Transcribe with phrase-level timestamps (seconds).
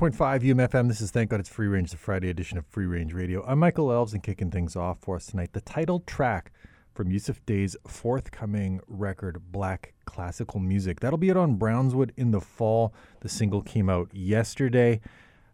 [0.00, 0.88] 101.5 UMFM.
[0.88, 3.44] This is Thank God It's Free Range, the Friday edition of Free Range Radio.
[3.46, 5.52] I'm Michael Elves and kicking things off for us tonight.
[5.52, 6.52] The title track
[6.94, 11.00] from Yussef Dayes forthcoming record, Black Classical Music.
[11.00, 12.94] That'll be out on Brownswood in the fall.
[13.20, 15.02] The single came out yesterday.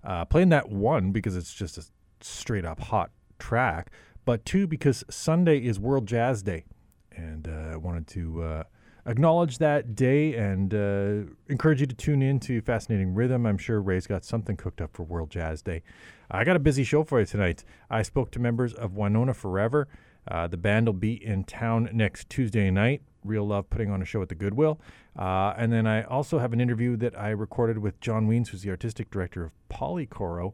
[0.05, 1.85] Uh, playing that one because it's just a
[2.21, 3.11] straight up hot
[3.41, 3.91] track,
[4.25, 6.67] but two because Sunday is World Jazz Day.
[7.11, 8.43] And uh, I wanted to.
[8.45, 8.63] Uh,
[9.07, 13.47] acknowledge that day and uh, encourage you to tune in to Fascinating Rhythm.
[13.47, 15.83] I'm sure Ray's got something cooked up for World Jazz Day.
[16.31, 17.65] I got a busy show for you tonight.
[17.89, 19.89] I spoke to members of Winona Forever.
[20.29, 23.03] Uh, the band will be in town next Tuesday night.
[23.25, 24.81] Real Love putting on a show at the Good Will.
[25.17, 28.63] Uh, and then I also have an interview that I recorded with John Wiens, who's
[28.63, 30.53] the artistic director of Polycoro,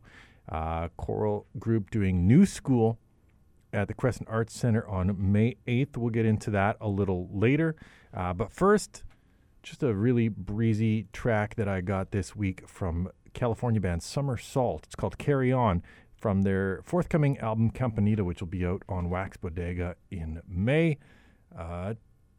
[0.51, 2.99] uh, choral group doing New School
[3.73, 5.97] at the Crescent Arts Center on May 8th.
[5.97, 7.75] We'll get into that a little later.
[8.15, 9.05] Uh, but first,
[9.63, 14.85] just a really breezy track that I got this week from California band Summer Salt.
[14.87, 15.83] It's called Carry On
[16.17, 20.99] from their forthcoming album Campanita, which will be out on Wax Bodega in May.
[21.57, 21.95] Uh,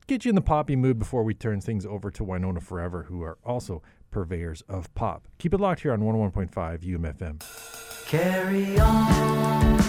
[0.08, 3.24] get you in the poppy mood before we turn things over to Winona Forever, who
[3.24, 3.82] are also
[4.12, 5.28] purveyors of pop.
[5.38, 8.08] Keep it locked here on 101.5 UMFM.
[8.08, 9.82] Carry on,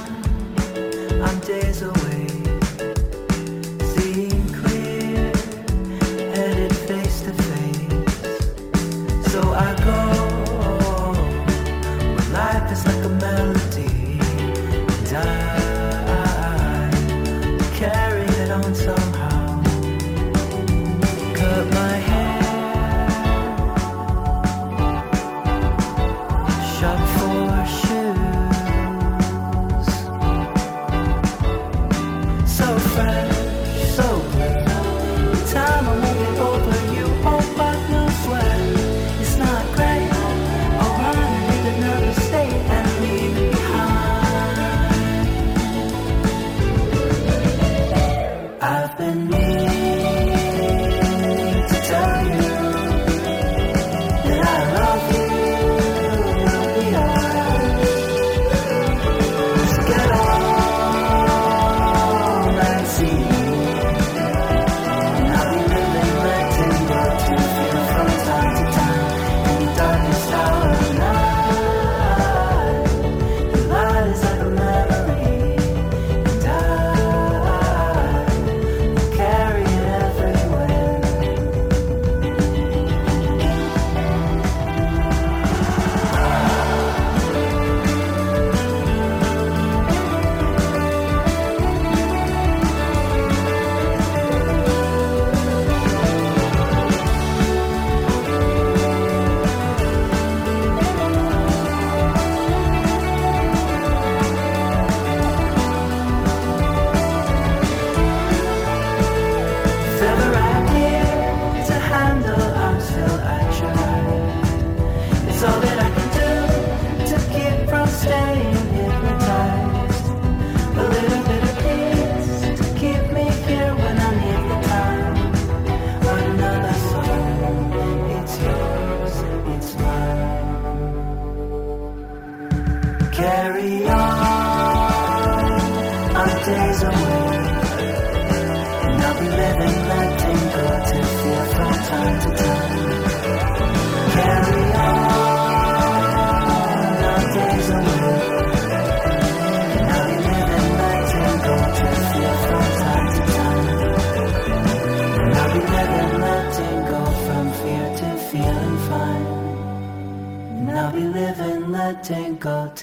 [1.23, 2.44] I'm days away.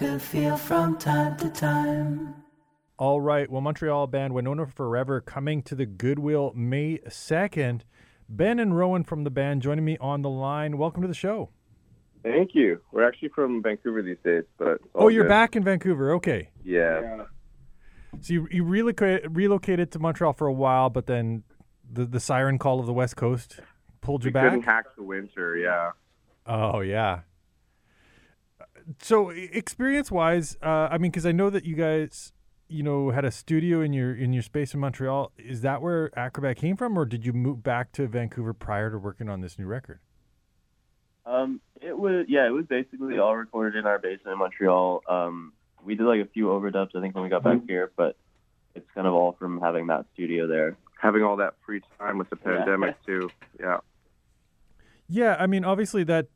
[0.02, 2.34] To feel from time to time.
[2.98, 3.48] All right.
[3.52, 7.82] Well, Montreal band Winona Forever coming to the Good Will May 2nd.
[8.28, 10.80] Ben and Rowan from the band joining me on the line.
[10.80, 11.50] Welcome to the show.
[12.24, 12.82] Thank you.
[12.92, 15.30] We're actually from Vancouver these days, but Oh, you're good.
[15.30, 16.14] back in Vancouver.
[16.16, 16.50] Okay.
[16.64, 17.26] Yeah.
[18.22, 21.44] So you, you relocated, relocated to Montreal for a while, but then
[21.92, 23.60] the, the siren call of the West Coast
[24.02, 24.46] pulled you We back?
[24.46, 25.58] couldn't hack the winter.
[25.58, 25.92] Yeah.
[26.48, 27.20] Oh yeah.
[29.00, 32.34] So experience wise, uh, I mean, because I know that you guys,
[32.68, 35.32] you know, had a studio in your in your space in Montreal.
[35.38, 38.98] Is that where Acrobat came from, or did you move back to Vancouver prior to
[38.98, 40.00] working on this new record?
[41.26, 45.04] Um, it was yeah, it was basically all recorded in our basement in Montreal.
[45.08, 48.16] Um, we did like a few overdubs, I think, when we got back here, but
[48.76, 50.78] it's kind of all from having that studio there.
[51.00, 52.58] Having all that free time with the Yeah.
[52.58, 53.30] pandemic too.
[53.60, 53.80] Yeah.
[55.10, 56.28] Yeah, I mean, obviously that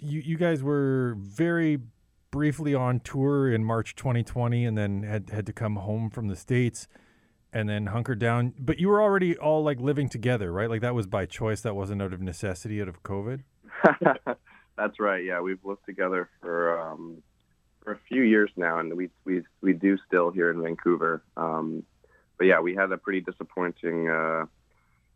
[0.00, 1.78] you you guys were very
[2.30, 6.36] briefly on tour in March 2020, and then had had to come home from the
[6.36, 6.88] states,
[7.52, 8.54] and then hunkered down.
[8.58, 10.68] But you were already all like living together, right?
[10.68, 11.60] Like that was by choice.
[11.62, 13.42] That wasn't out of necessity, out of COVID.
[14.76, 15.24] That's right.
[15.24, 17.22] Yeah, we've lived together for um,
[17.82, 21.22] for a few years now, and we we we do still here in Vancouver.
[21.36, 21.84] Um,
[22.38, 24.46] but yeah, we had a pretty disappointing uh,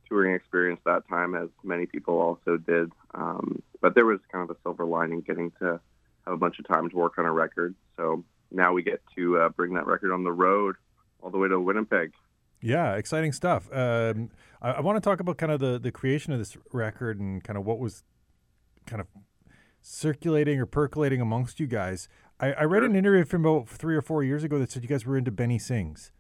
[0.09, 2.91] touring experience that time, as many people also did.
[3.15, 5.81] Um, but there was kind of a silver lining getting to
[6.25, 7.75] have a bunch of time to work on a record.
[7.97, 10.77] So now we get to uh, bring that record on the road
[11.23, 12.13] all the way to Winnipeg.
[12.61, 13.69] Yeah, exciting stuff.
[13.73, 14.31] Um,
[14.63, 17.45] I, I want to talk about kind of the the creation of this record and
[17.45, 18.05] kind of what was
[18.87, 19.07] kind of
[19.83, 22.09] circulating or percolating amongst you guys.
[22.41, 22.87] I, I read Sure.
[22.91, 25.31] an interview from about three or four years ago that said you guys were into
[25.31, 26.11] Benny Sings.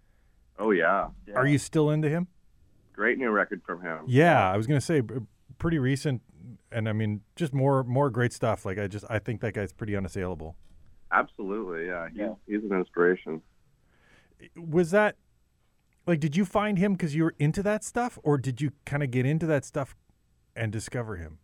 [0.58, 2.28] Oh yeah, Are you still into him?
[2.94, 4.04] Great new record from him.
[4.06, 5.02] Yeah, I was gonna say
[5.58, 6.22] pretty recent,
[6.72, 8.64] and I mean just more more great stuff.
[8.64, 10.56] Like I just I think that guy's pretty unassailable.
[11.12, 11.86] Absolutely.
[11.86, 12.34] Yeah, he's, Yeah.
[12.46, 13.42] he's an inspiration.
[14.56, 15.16] Was that
[16.06, 19.02] like did you find him because you were into that stuff, or did you kind
[19.02, 19.94] of get into that stuff
[20.56, 21.38] and discover him?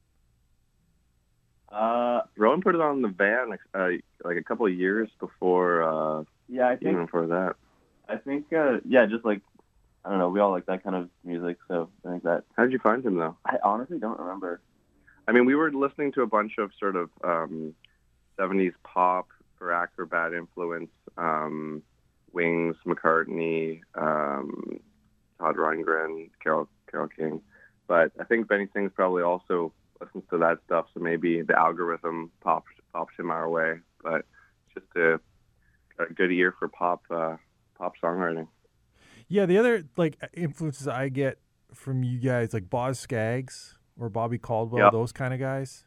[1.70, 3.88] Uh, Rowan put it on the van uh,
[4.24, 7.54] like a couple of years before, uh, yeah, I think even before that.
[8.08, 9.40] I think uh, yeah, just like
[10.04, 12.64] I don't know, we all like that kind of music, so I think that How
[12.64, 13.36] did you find him though?
[13.44, 14.60] I honestly don't remember.
[15.28, 17.74] I mean, we were listening to a bunch of sort of um,
[18.38, 19.28] 70s pop
[19.58, 21.82] for Acrobat influence, um,
[22.32, 24.80] Wings, McCartney, um,
[25.38, 27.42] Todd Rundgren, Carol Carole King.
[27.86, 32.30] But I think Benny Sings probably also listens to that stuff, so maybe the algorithm
[32.40, 33.80] popped popped him our way.
[34.02, 34.24] But
[34.74, 35.20] just a,
[35.98, 37.36] a good ear for pop uh,
[37.76, 38.48] pop songwriting.
[39.32, 41.38] Yeah, the other like influences I get
[41.72, 44.90] from you guys, like Boz Scaggs or Bobby Caldwell, Yeah.
[44.90, 45.84] those kind of guys.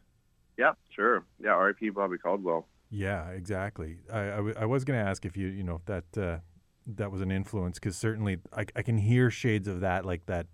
[0.56, 1.24] Yeah, sure.
[1.38, 1.90] Yeah, R.I.P.
[1.90, 2.66] Bobby Caldwell.
[2.90, 3.98] Yeah, exactly.
[4.10, 6.38] I, I, w- I was going to ask if you, you know, if that uh,
[6.86, 10.46] that was an influence because certainly I, I can hear shades of that, like that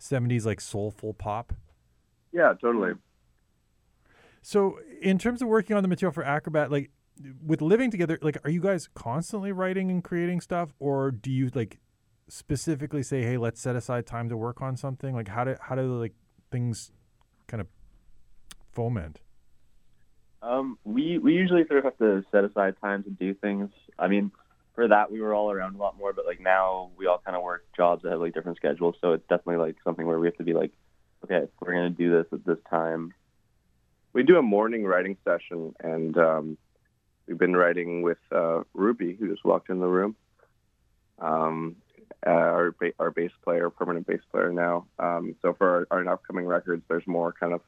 [0.00, 1.52] '70s like soulful pop.
[2.32, 2.92] Yeah, totally.
[4.42, 6.90] So, in terms of working on the material for Acrobat, like
[7.44, 11.50] with living together, like are you guys constantly writing and creating stuff, or do you
[11.54, 11.78] like
[12.28, 15.14] specifically say, "Hey, let's set aside time to work on something"?
[15.14, 16.14] Like how do how do like
[16.50, 16.90] things
[17.46, 17.66] kind of
[18.72, 19.20] foment?
[20.42, 23.70] Um, we we usually sort of have to set aside time to do things.
[23.98, 24.32] I mean,
[24.74, 27.36] for that we were all around a lot more, but like now we all kind
[27.36, 30.26] of work jobs that have like different schedules, so it's definitely like something where we
[30.26, 30.72] have to be like,
[31.24, 33.12] okay, we're gonna do this at this time.
[34.12, 36.58] we do a morning writing session, and um,
[37.26, 40.16] we've been writing with uh, Ruby, who just walked in the room.
[41.18, 41.76] Um,
[42.26, 44.86] uh, our our bass player, permanent bass player now.
[44.98, 47.60] Um, so for our, our upcoming records, there's more kind of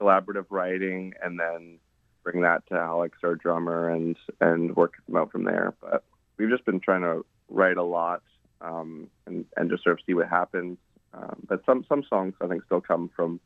[0.00, 1.78] collaborative writing, and then
[2.22, 5.74] bring that to Alex, our drummer, and and work them out from there.
[5.80, 6.04] But
[6.36, 8.22] we've just been trying to write a lot
[8.60, 10.78] um, and and just sort of see what happens.
[11.12, 13.40] Um, but some some songs I think still come from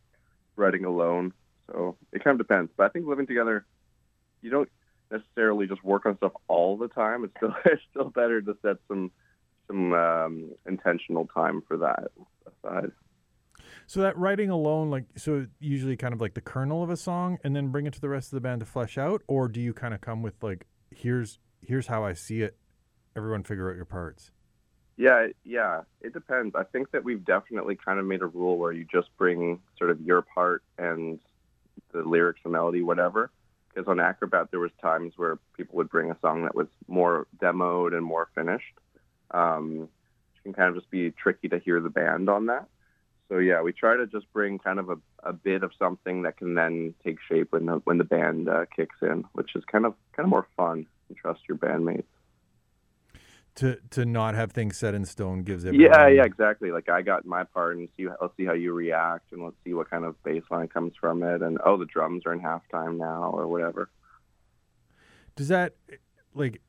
[0.56, 1.32] writing alone.
[1.70, 2.70] So it kind of depends.
[2.76, 3.64] But I think living together,
[4.42, 4.68] you don't
[5.10, 7.24] necessarily just work on stuff all the time.
[7.24, 9.10] It's still it's still better to set some
[9.66, 12.11] some um, intentional time for that
[12.47, 12.92] aside.
[13.87, 17.38] So that writing alone, like, so usually kind of like the kernel of a song,
[17.44, 19.61] and then bring it to the rest of the band to flesh out, or do
[19.61, 22.56] you kind of come with like, here's here's how I see it,
[23.16, 24.30] everyone figure out your parts.
[24.97, 26.54] Yeah, yeah, it depends.
[26.54, 29.90] I think that we've definitely kind of made a rule where you just bring sort
[29.90, 31.18] of your part and
[31.92, 33.30] the lyrics, the melody, whatever.
[33.68, 37.26] Because on Acrobat, there was times where people would bring a song that was more
[37.42, 38.78] demoed and more finished.
[39.30, 39.88] Um,
[40.36, 42.66] it can kind of just be tricky to hear the band on that.
[43.28, 46.36] So yeah, we try to just bring kind of a, a bit of something that
[46.36, 49.86] can then take shape when the when the band uh, kicks in, which is kind
[49.86, 50.86] of kind of more fun.
[51.08, 52.04] And trust your bandmates.
[53.56, 55.92] To to not have things set in stone gives everyone.
[55.92, 56.70] Yeah, yeah, exactly.
[56.70, 59.74] Like I got my part, and see, let's see how you react, and let's see
[59.74, 62.96] what kind of bass line comes from it, and oh, the drums are in halftime
[62.96, 63.90] now, or whatever.
[65.36, 65.74] Does that
[66.34, 66.62] like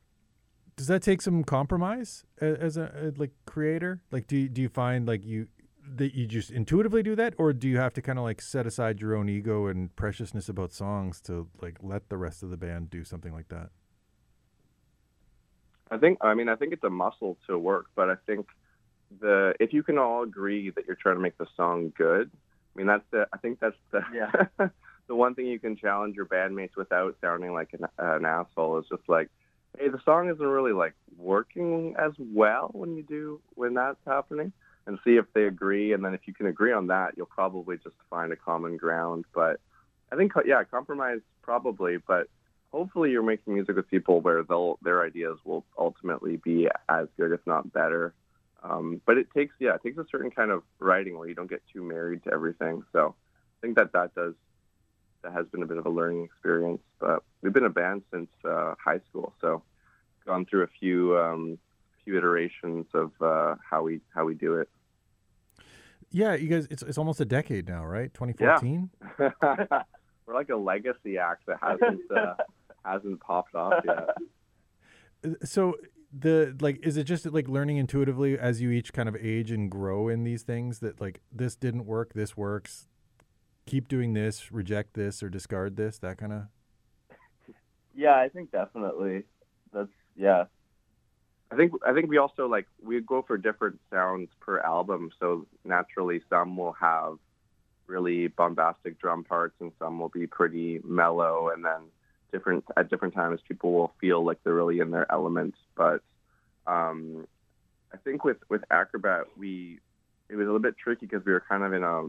[0.76, 4.02] does that take some compromise a- as a, a like creator?
[4.10, 5.48] Like, do you, do you find like you
[5.88, 8.66] that you just intuitively do that, or do you have to kind of like set
[8.66, 12.56] aside your own ego and preciousness about songs to like let the rest of the
[12.56, 13.70] band do something like that?
[15.90, 18.46] I think, I mean, I think it's a muscle to work, but I think
[19.20, 22.30] the if you can all agree that you're trying to make the song good,
[22.74, 24.68] I mean, that's the, I think that's the, Yeah.
[25.06, 28.86] the one thing you can challenge your bandmates without sounding like an, an asshole is
[28.90, 29.30] just like,
[29.78, 34.52] hey, the song isn't really like working as well when you do when that's happening,
[34.86, 35.92] and see if they agree.
[35.92, 39.24] And then if you can agree on that, you'll probably just find a common ground.
[39.34, 39.60] But
[40.12, 42.28] I think yeah, compromise probably, but
[42.72, 47.32] hopefully you're making music with people where they'll their ideas will ultimately be as good,
[47.32, 48.14] if not better.
[48.62, 51.50] Um, but it takes yeah, it takes a certain kind of writing where you don't
[51.50, 52.84] get too married to everything.
[52.92, 53.14] So
[53.58, 54.34] I think that that does
[55.26, 56.82] that has been a bit of a learning experience.
[57.00, 59.62] But we've been a band since uh, high school, so
[60.24, 61.58] gone through a few um,
[62.04, 64.68] few iterations of uh, how we how we do it.
[66.10, 68.12] Yeah, you guys, it's it's almost a decade now, right?
[68.14, 68.90] 2014.
[70.26, 72.34] We're like a legacy act that hasn't uh,
[72.84, 74.10] hasn't popped off yet.
[75.42, 75.74] So
[76.16, 79.68] the like, is it just like learning intuitively as you each kind of age and
[79.68, 82.86] grow in these things that like this didn't work, this works,
[83.66, 86.42] keep doing this, reject this, or discard this, that kind of.
[87.94, 89.24] Yeah, I think definitely.
[89.72, 90.44] That's yeah.
[91.50, 95.46] I think I think we also like we go for different sounds per album, so
[95.64, 97.18] naturally some will have
[97.86, 101.82] really bombastic drum parts and some will be pretty mellow and then
[102.32, 105.54] different at different times people will feel like they're really in their element.
[105.76, 106.02] But
[106.66, 107.26] um,
[107.94, 109.78] I think with with Acrobat we
[110.28, 112.08] it was a little bit tricky because we were kind of in a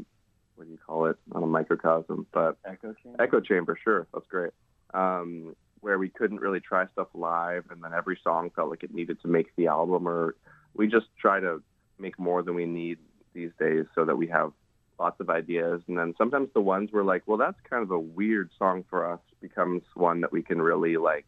[0.57, 1.15] what do you call it?
[1.33, 3.21] Not a microcosm, but Echo chamber.
[3.21, 4.51] Echo Chamber, sure, that's great.
[4.93, 8.93] Um, where we couldn't really try stuff live, and then every song felt like it
[8.93, 10.35] needed to make the album, or
[10.73, 11.61] we just try to
[11.99, 12.97] make more than we need
[13.33, 14.51] these days, so that we have
[14.99, 15.81] lots of ideas.
[15.87, 19.11] And then sometimes the ones we're like, well, that's kind of a weird song for
[19.11, 21.27] us, becomes one that we can really like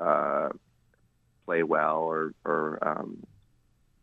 [0.00, 0.48] uh,
[1.46, 3.24] play well or or um,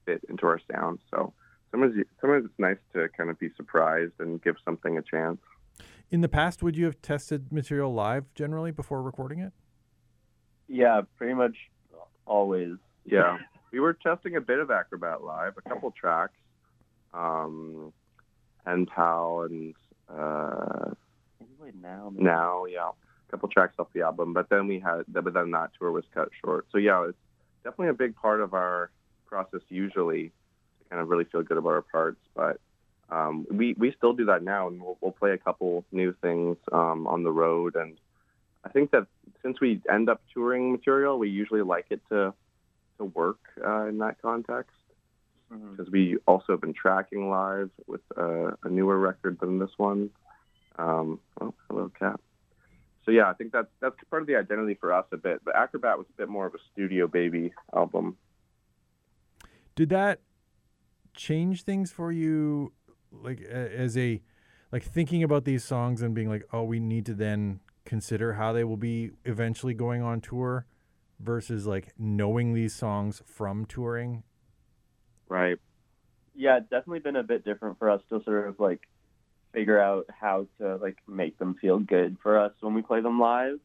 [0.06, 1.00] fit into our sound.
[1.12, 1.34] So
[1.76, 5.40] sometimes sometimes it's nice to kind of be surprised and give something a chance.
[6.12, 9.54] In the past, would you have tested material live generally before recording it?
[10.68, 11.56] Yeah, pretty much
[12.26, 12.76] always.
[13.06, 13.38] Yeah,
[13.72, 16.38] we were testing a bit of Acrobat Live, a couple tracks,
[17.14, 17.92] um,
[18.66, 19.76] and Pal and
[20.10, 20.92] uh,
[21.60, 22.10] Maybe now.
[22.12, 24.34] maybe- now, yeah, a couple tracks off the album.
[24.34, 26.68] But then we had, but then that tour was cut short.
[26.72, 27.18] So yeah, it's
[27.64, 28.92] definitely a big part of our
[29.26, 30.32] process usually
[30.86, 32.20] to kind of really feel good about our parts.
[32.36, 32.60] But
[33.10, 36.58] um, we we still do that now, and we'll, we'll play a couple new things
[36.72, 37.76] um, on the road.
[37.76, 37.98] And
[38.64, 39.08] I think that
[39.42, 42.34] since we end up touring material, we usually like it to
[42.98, 44.72] to work uh, in that context
[45.50, 50.10] because we also have been tracking live with uh, a newer record than this one.
[50.78, 52.20] Um, oh, hello, cat.
[53.06, 55.42] So yeah, I think that's that's part of the identity for us a bit.
[55.46, 58.18] But Acrobat was a bit more of a studio baby album.
[59.76, 60.20] Did that
[61.16, 62.74] change things for you,
[63.12, 64.22] like as a,
[64.72, 68.52] like thinking about these songs and being like, oh, we need to then consider how
[68.54, 70.66] they will be eventually going on tour,
[71.20, 74.24] versus like knowing these songs from touring.
[75.30, 75.58] Right.
[76.36, 78.82] Yeah, it's definitely been a bit different for us to sort of like
[79.54, 83.20] figure out how to like make them feel good for us when we play them
[83.20, 83.60] live.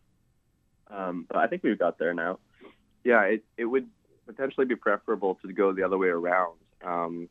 [0.89, 2.39] Um, but I think we've got there now.
[3.03, 3.89] Yeah, it it would
[4.27, 6.59] potentially be preferable to go the other way around.
[6.85, 7.29] Um,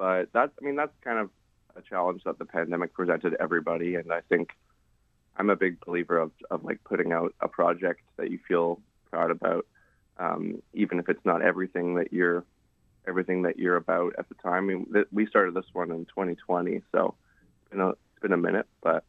[0.00, 1.28] but that's I mean that's kind of
[1.76, 4.52] a challenge that the pandemic presented everybody, and I think
[5.36, 9.30] I'm a big believer of of like putting out a project that you feel proud
[9.30, 9.66] about,
[10.18, 12.46] um, even if it's not everything that you're
[13.06, 14.70] everything that you're about at the time.
[14.70, 17.14] I mean, th- we started this one in 2020, so
[17.60, 19.04] it's been a, it's been a minute, but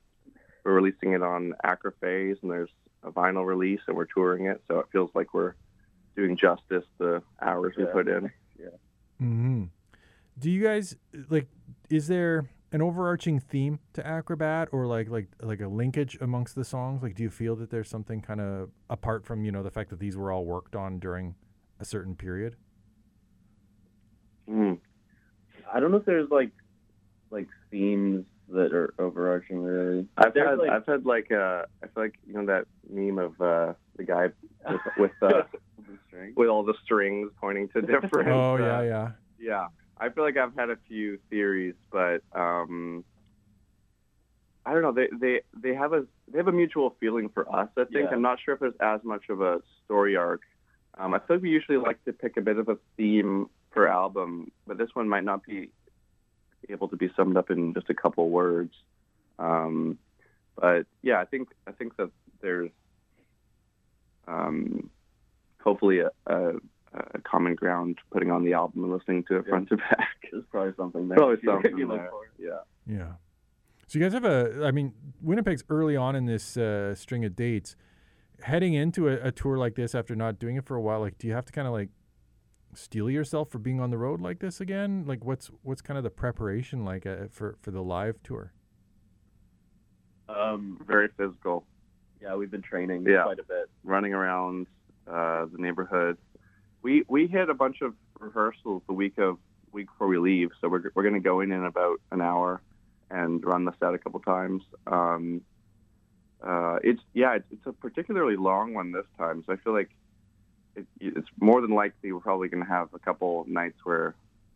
[0.66, 2.70] we're releasing it on Acrophase, and there's
[3.04, 5.56] a vinyl release, and we're touring it, so it feels like we're
[6.18, 8.32] doing justice the hours we put in.
[9.22, 9.64] Mm-hmm.
[10.38, 10.96] Do you guys
[11.30, 11.48] like?
[11.90, 16.64] Is there an overarching theme to Acrobat, or like like like a linkage amongst the
[16.64, 17.04] songs?
[17.04, 19.90] Like, do you feel that there's something kind of apart from you know the fact
[19.90, 21.36] that these were all worked on during
[21.80, 22.56] a certain period?
[24.50, 24.80] Mm.
[25.72, 26.52] I don't know if there's like
[27.30, 30.08] like themes that are overarching really.
[30.18, 33.18] I've There's, had like- I've had like uh I feel like you know that meme
[33.18, 34.30] of uh the guy
[34.70, 35.44] with, with uh
[36.36, 38.30] with all the strings pointing to different.
[38.30, 39.12] Oh uh, yeah, yeah.
[39.40, 39.68] Yeah,
[40.02, 43.06] I feel like I've had a few theories, but um,
[44.66, 44.92] I don't know.
[44.92, 47.70] They they they have a they have a mutual feeling for us.
[47.78, 48.16] I think Yeah.
[48.16, 50.42] I'm not sure if there's as much of a story arc.
[50.98, 53.88] Um, I feel like we usually like to pick a bit of a theme per
[53.88, 55.70] album, but this one might not be
[56.68, 58.74] able to be summed up in just a couple words.
[59.38, 60.00] Um,
[60.60, 62.10] but yeah, I think I think that
[62.42, 62.72] there's
[64.28, 64.90] um,
[65.64, 66.54] hopefully a, a,
[66.94, 70.08] a common ground putting on the album and listening to it front to back.
[70.32, 71.18] There's probably something there.
[71.18, 72.10] Probably if you- something you look there.
[72.10, 72.22] for.
[72.38, 72.60] Yeah.
[72.86, 73.12] Yeah.
[73.88, 77.36] So you guys have a, I mean, Winnipeg's early on in this uh, string of
[77.36, 77.76] dates.
[78.42, 81.18] Heading into a, a tour like this after not doing it for a while, like,
[81.18, 81.90] do you have to kind of like
[82.74, 85.04] steel yourself for being on the road like this again?
[85.06, 88.54] Like, what's what's kind of the preparation like uh, for for the live tour?
[90.30, 91.66] Um, Very physical,
[92.22, 93.24] yeah, we've been training Yeah.
[93.24, 93.70] quite a bit.
[93.84, 94.68] running around
[95.08, 96.18] uh, the neighborhood.
[96.82, 99.38] We we hit a bunch of rehearsals the week of
[99.72, 102.62] week before we leave, so we're we're going to go in in about an hour
[103.10, 104.64] and run the set a couple times.
[104.88, 105.42] Um,
[106.42, 109.90] uh, it's yeah, it's, it's a particularly long one this time, so I feel like
[110.76, 114.16] it, it's more than likely we're probably going to have a couple nights where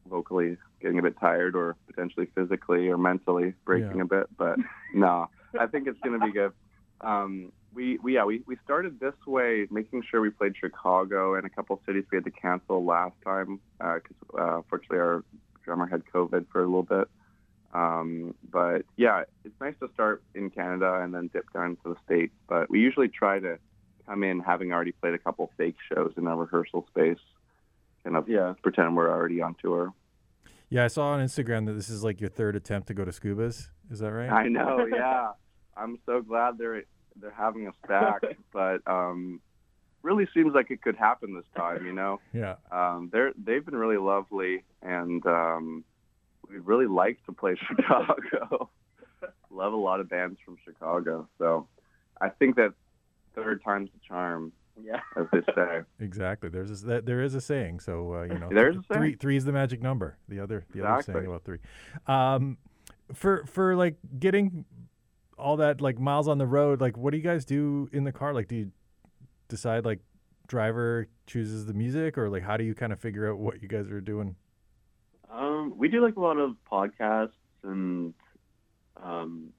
[0.10, 4.04] vocally getting a bit tired or potentially physically or mentally breaking Yeah.
[4.04, 4.58] a bit, but
[4.94, 6.54] no, I think it's going to be good.
[7.02, 11.46] Um, we, we yeah we, we started this way, making sure we played Chicago and
[11.46, 14.02] a couple cities we had to cancel last time because
[14.40, 15.24] uh, fortunately our
[15.64, 17.08] drummer had COVID for a little bit.
[17.74, 21.96] Um, but yeah, it's nice to start in Canada and then dip down to the
[22.06, 22.34] states.
[22.48, 23.60] But we usually try to
[24.08, 27.20] come in having already played a couple fake shows in our rehearsal space,
[28.04, 28.54] kind of Yeah.
[28.64, 29.94] pretend we're already on tour.
[30.70, 33.12] Yeah, I saw on Instagram that this is like your third attempt to go to
[33.12, 33.68] Schubas.
[33.92, 34.30] Is that right?
[34.32, 35.32] I know, yeah.
[35.78, 36.84] I'm so glad they're
[37.20, 38.22] they're having us back,
[38.54, 39.42] but um,
[40.02, 41.86] really seems like it could happen this time.
[41.86, 42.56] You know, yeah.
[42.72, 45.84] um, they're they've been really lovely, and um,
[46.50, 48.70] we'd really like to play Chicago.
[49.50, 51.68] Love a lot of bands from Chicago, so
[52.20, 52.74] I think that
[53.34, 54.52] third time's the charm,
[54.82, 55.00] Yeah.
[55.18, 55.82] as they say.
[56.00, 56.50] Exactly.
[56.50, 57.80] There's a, there is a saying.
[57.80, 60.18] So uh, you know, There's three three is the magic number.
[60.28, 61.60] The other the other saying about three.
[62.08, 62.58] Um,
[63.14, 64.66] for for like getting
[65.38, 68.12] all that like miles on the road, like what do you guys do in the
[68.12, 68.34] car?
[68.34, 68.72] Like, do you
[69.48, 70.00] decide like
[70.48, 73.68] driver chooses the music, or like how do you kind of figure out what you
[73.68, 74.36] guys are doing?
[75.32, 77.32] Um, we do like a lot of podcasts
[77.64, 78.14] and
[79.02, 79.50] um,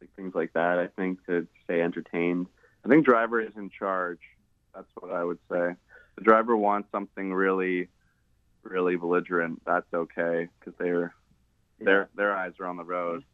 [0.00, 0.78] like things like that.
[0.78, 2.46] I think to stay entertained.
[2.84, 4.20] I think driver is in charge.
[4.74, 5.74] That's what I would say.
[6.16, 7.88] The driver wants something really,
[8.62, 9.62] really belligerent.
[9.66, 11.14] That's okay because they're
[11.80, 13.24] their their eyes are on the road.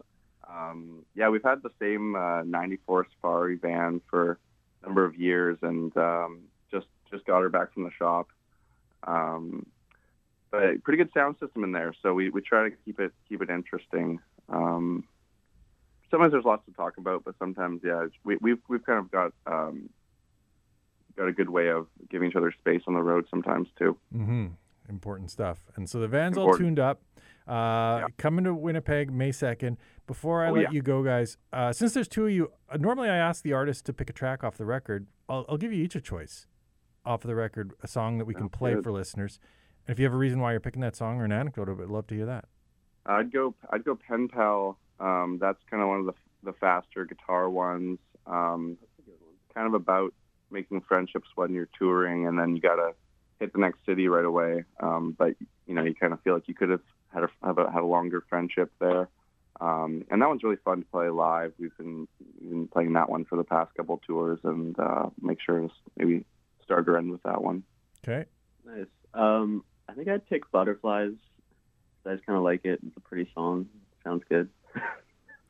[0.49, 4.39] Um, yeah, we've had the same uh, 94 Safari van for
[4.83, 8.29] a number of years, and um, just just got her back from the shop.
[9.05, 9.67] Um,
[10.51, 13.43] but pretty good sound system in there, so we, we try to keep it keep
[13.43, 14.21] it interesting.
[14.49, 15.05] Um,
[16.11, 19.33] sometimes there's lots to talk about, but sometimes yeah, we, we've we've kind of got
[19.47, 19.89] um,
[21.17, 23.97] got a good way of giving each other space on the road sometimes too.
[24.15, 24.47] Mm-hmm.
[24.89, 25.71] Important stuff.
[25.77, 27.01] And so the van's all tuned up.
[27.47, 28.07] Uh, Yeah.
[28.17, 29.77] Coming to Winnipeg May 2nd.
[30.07, 30.71] Before I Oh, let yeah.
[30.71, 33.87] you go, guys, uh, since there's two of you, uh, normally I ask the artist
[33.87, 35.07] to pick a track off the record.
[35.29, 36.47] I'll, I'll give you each a choice
[37.05, 38.85] off of the record, a song that we can play good.
[38.85, 39.39] for listeners.
[39.87, 41.89] And if you have a reason why you're picking that song or an anecdote, I'd
[41.89, 42.47] love to hear that.
[43.07, 44.79] I'd go I'd go pen pal.
[44.99, 47.99] Um, that's kind of one of the the faster guitar ones.
[48.27, 48.79] Um,
[49.53, 50.15] kind of about
[50.51, 52.93] making friendships when you're touring, and then you gotta
[53.41, 54.65] hit the next city right away.
[54.81, 55.35] Um, but
[55.67, 56.81] you know, you kind of feel like you could have
[57.15, 59.09] had a have a, had a longer friendship there.
[59.61, 61.53] Um, and that one's really fun to play live.
[61.59, 62.09] We've been,
[62.41, 65.71] we've been playing that one for the past couple tours, and uh, make sure to
[65.97, 66.25] maybe
[66.63, 67.63] start or end with that one.
[68.03, 68.29] Okay.
[68.67, 68.87] Nice.
[69.15, 71.13] Um, I think I'd pick Butterflies.
[72.05, 72.81] I just kind of like it.
[72.87, 73.69] It's a pretty song.
[74.03, 74.49] Sounds good.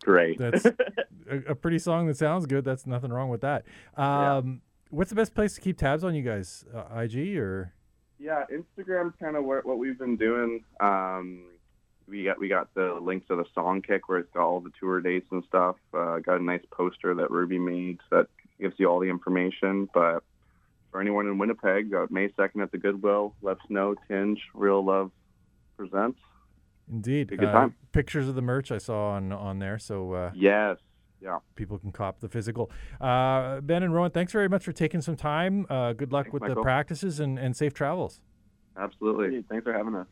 [0.03, 0.39] Great.
[0.39, 0.65] That's
[1.31, 2.65] a, a pretty song that sounds good.
[2.65, 3.65] That's nothing wrong with that.
[3.97, 6.65] Um, What's the best place to keep tabs on you guys?
[6.73, 7.73] Uh, IG or?
[8.21, 10.63] Yeah, Instagram's kind of what, what we've been doing.
[10.79, 11.47] Um,
[12.09, 15.01] we got we got the links to the Songkick where it's got all the tour
[15.01, 15.77] dates and stuff.
[15.93, 18.27] Uh, got a nice poster that Ruby made that
[18.61, 19.89] gives you all the information.
[19.95, 20.23] But
[20.91, 23.95] for anyone in Winnipeg, uh, May second at the Good Will, let us know.
[24.09, 25.11] Tinge Real Love
[25.77, 26.19] presents.
[26.91, 27.29] Indeed.
[27.31, 27.75] Good Uh, time.
[27.93, 30.77] Pictures of the merch I saw on on there, so uh, Yes,
[31.23, 31.39] yeah.
[31.57, 32.71] people can cop the physical.
[33.01, 35.65] Uh, ben and Rowan, thanks very much for taking some time.
[35.71, 38.21] Uh, good luck Thanks, with the practices and, and safe travels.
[38.77, 39.43] Absolutely.
[39.49, 40.07] Thanks for having us.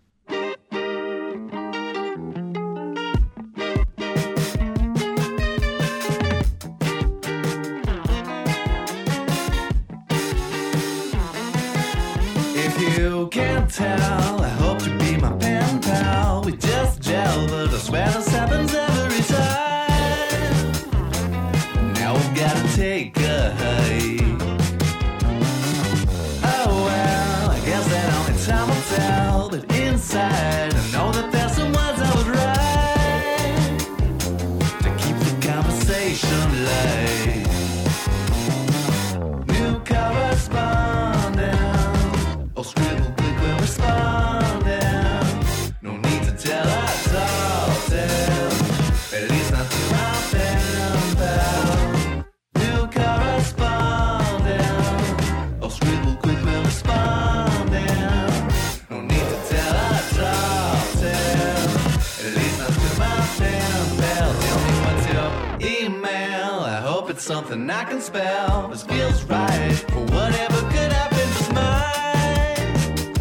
[67.23, 68.67] Something I can spell.
[68.69, 73.13] This feels right for whatever could happen to mine.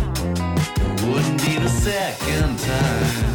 [1.12, 3.31] Wouldn't be the second time.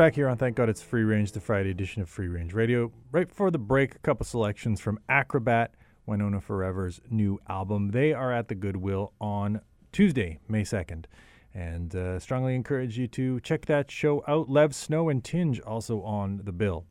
[0.00, 2.90] Back here on Thank God It's Free Range, the Friday edition of Free Range Radio.
[3.12, 5.74] Right before the break, a couple selections from Acrobat,
[6.06, 7.90] Winona Forever's new album.
[7.90, 9.60] They are at the Good Will on
[9.92, 11.04] Tuesday, May 2nd.
[11.52, 14.48] And uh, strongly encourage you to check that show out.
[14.48, 16.86] Lev Snow and Tinge also on the bill.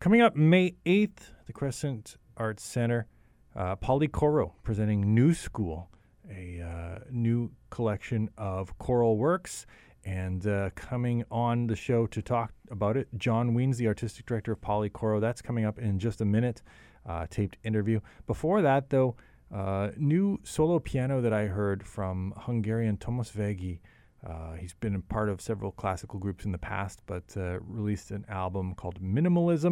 [0.00, 3.06] Coming up May 8th, the Crescent Arts Center,
[3.54, 5.88] uh, Polycoro presenting New School,
[6.28, 9.66] a uh, new collection of choral works.
[10.04, 14.52] And uh, coming on the show to talk about it, John Wiens, the artistic director
[14.52, 15.20] of Polycoro.
[15.20, 16.62] That's coming up in just a minute,
[17.06, 18.00] uh, taped interview.
[18.26, 19.16] Before that, though,
[19.54, 23.80] uh, new solo piano that I heard from Hungarian Thomas Vegi,
[24.24, 28.10] Uh, he's been a part of several classical groups in the past, but uh, released
[28.10, 29.66] an album called Minimalism.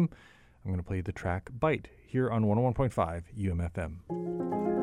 [0.63, 4.82] I'm going to play the track Bite here on 101.5 UMFM.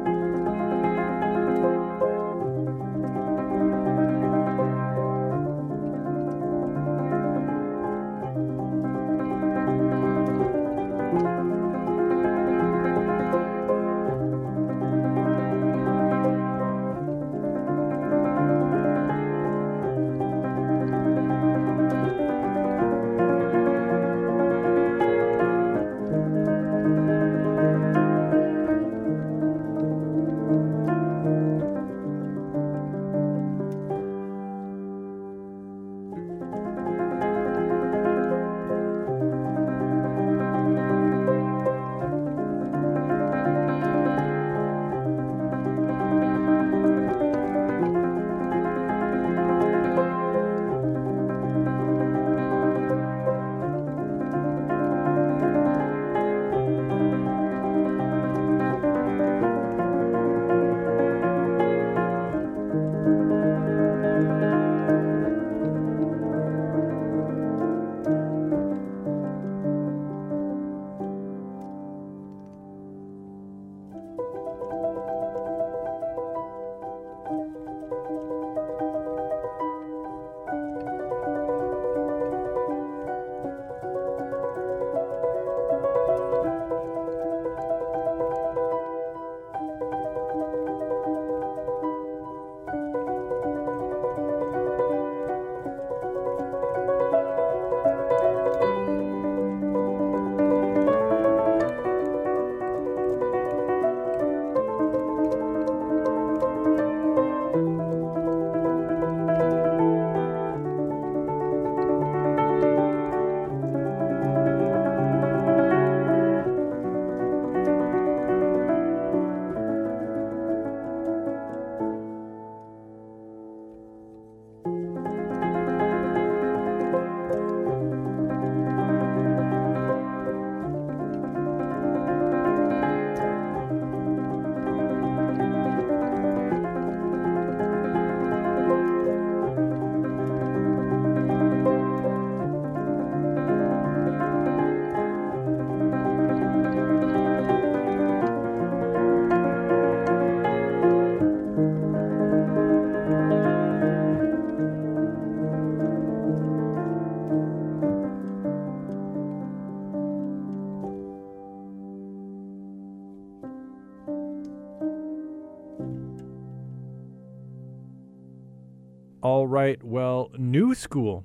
[170.21, 171.25] Well, New School,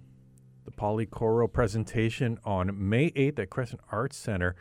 [0.63, 4.55] the Polycoro presentation on May 8th at Crescent Arts Center.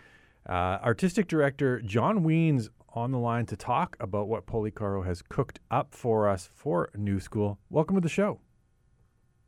[0.45, 5.61] Uh, Artistic Director John Wiens on the line to talk about what Polycoro has cooked
[5.71, 7.61] up for us for New School.
[7.71, 8.41] Welcome to the show.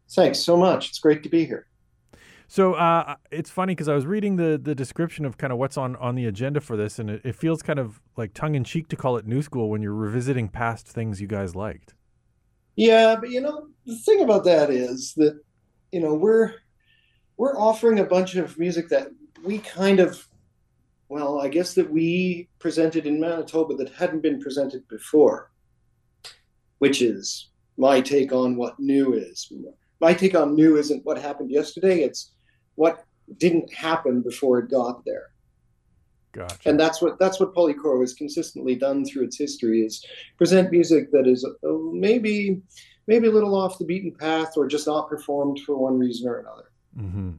[0.09, 0.91] Thanks so much.
[0.91, 1.67] It's great to be here.
[2.47, 5.77] So uh, it's funny because I was reading the the description of kind of what's
[5.77, 8.63] on on the agenda for this, and it, it feels kind of like tongue in
[8.63, 11.95] cheek to call it New School when you're revisiting past things you guys liked.
[12.77, 15.41] Yeah, but you know, the thing about that is that,
[15.93, 16.55] you know, we're
[17.37, 19.09] we're offering a bunch of music that
[19.45, 20.27] we kind of
[21.09, 25.53] well, I guess that we presented in Manitoba that hadn't been presented before,
[26.79, 29.53] which is my take on what new is.
[30.01, 32.33] My take on new isn't what happened yesterday, it's
[32.75, 33.05] what
[33.39, 35.31] didn't happen before it got there.
[36.33, 36.69] Gotcha.
[36.69, 40.05] and that's what that's what Polycoro has consistently done through its history is
[40.37, 42.61] present music that is uh, maybe
[43.07, 46.39] maybe a little off the beaten path or just not performed for one reason or
[46.39, 46.71] another.
[46.97, 47.33] hmm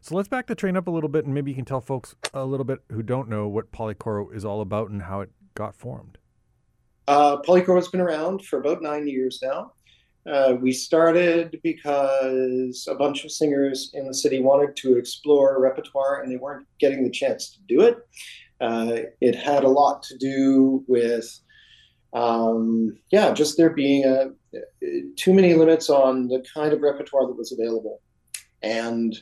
[0.00, 2.14] So let's back the train up a little bit, and maybe you can tell folks
[2.34, 5.74] a little bit who don't know what Polycoro is all about and how it got
[5.74, 6.18] formed.
[7.08, 9.72] Uh, Polycoro has been around for about nine years now.
[10.30, 16.20] Uh, we started because a bunch of singers in the city wanted to explore repertoire
[16.20, 17.98] and they weren't getting the chance to do it.
[18.60, 21.40] Uh, it had a lot to do with,
[22.12, 24.30] um, yeah, just there being a,
[25.16, 28.00] too many limits on the kind of repertoire that was available.
[28.62, 29.16] And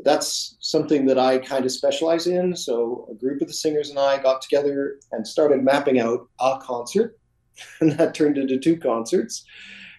[0.00, 2.54] that's something that I kind of specialize in.
[2.54, 6.58] So a group of the singers and I got together and started mapping out a
[6.60, 7.18] concert,
[7.80, 9.44] and that turned into two concerts.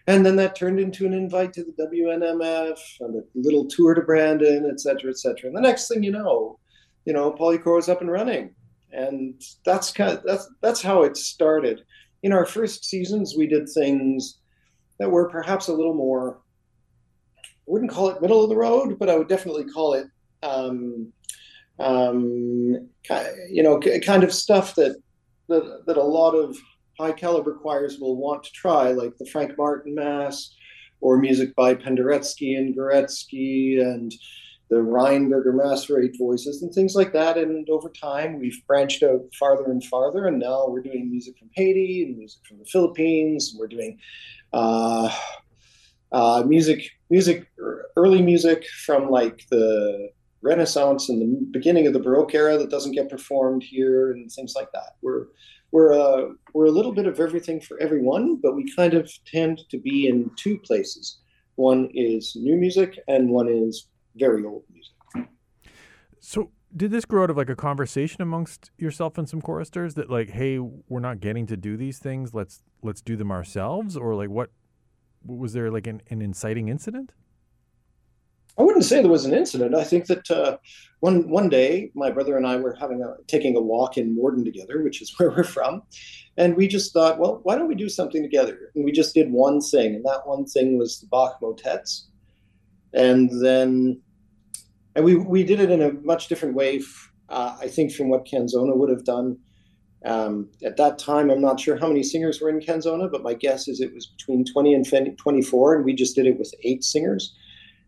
[0.06, 4.02] And then that turned into an invite to the WNMF and a little tour to
[4.02, 5.48] Brandon, et cetera, et cetera.
[5.48, 6.60] And the next thing you know,
[7.04, 8.56] you know, Polycoro is up and running.
[8.94, 11.84] And that's kind of, that's that's how it started.
[12.24, 14.40] In our first seasons, we did things
[15.00, 16.40] that were perhaps a little more
[17.68, 20.08] I wouldn't call it middle of the road, but I would definitely call it,
[20.42, 21.12] um,
[21.80, 22.90] um,
[23.50, 24.96] you know, kind of stuff that,
[25.50, 26.58] that that a lot of
[26.98, 30.56] high caliber choirs will want to try, like the Frank Martin Mass,
[31.02, 34.14] or music by Penderecki and Gorecki, and
[34.70, 37.38] the for eight voices, and things like that.
[37.38, 41.50] And over time, we've branched out farther and farther, and now we're doing music from
[41.54, 43.52] Haiti and music from the Philippines.
[43.52, 44.00] And we're doing
[44.54, 45.14] uh,
[46.12, 47.48] uh, music, music,
[47.96, 50.10] early music from like the
[50.42, 54.54] Renaissance and the beginning of the Baroque era that doesn't get performed here, and things
[54.56, 54.96] like that.
[55.02, 55.26] We're
[55.72, 59.62] we're uh, we're a little bit of everything for everyone, but we kind of tend
[59.70, 61.20] to be in two places.
[61.56, 65.30] One is new music, and one is very old music.
[66.20, 70.10] So did this grow out of like a conversation amongst yourself and some choristers that
[70.10, 72.34] like, hey, we're not getting to do these things.
[72.34, 74.50] Let's let's do them ourselves, or like what?
[75.26, 77.12] Was there like an, an inciting incident?
[78.58, 79.76] I wouldn't say there was an incident.
[79.76, 80.58] I think that uh,
[81.00, 84.44] one one day my brother and I were having a taking a walk in Morden
[84.44, 85.84] together, which is where we're from,
[86.38, 88.72] and we just thought, well, why don't we do something together?
[88.76, 92.10] And we just did one thing, and that one thing was the Bach motets,
[92.94, 94.02] and then
[94.98, 96.82] and we we did it in a much different way.
[97.30, 99.38] Uh, I think from what Canzona would have done.
[100.06, 103.34] Um, at that time, I'm not sure how many singers were in Canzona, but my
[103.34, 106.84] guess is it was between 20 and 24, and we just did it with eight
[106.84, 107.34] singers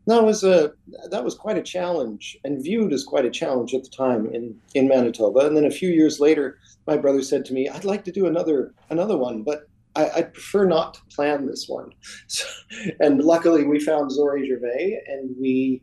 [0.10, 0.74] that was a
[1.10, 4.60] that was quite a challenge and viewed as quite a challenge at the time in
[4.74, 5.40] in Manitoba.
[5.42, 6.58] And then a few years later,
[6.88, 10.34] my brother said to me, "I'd like to do another another one, but I, I'd
[10.34, 11.92] prefer not to plan this one."
[12.28, 12.46] So,
[13.00, 15.82] and luckily, we found Zori Gervais, and we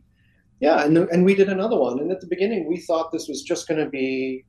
[0.59, 1.99] yeah, and and we did another one.
[1.99, 4.45] And at the beginning, we thought this was just going to be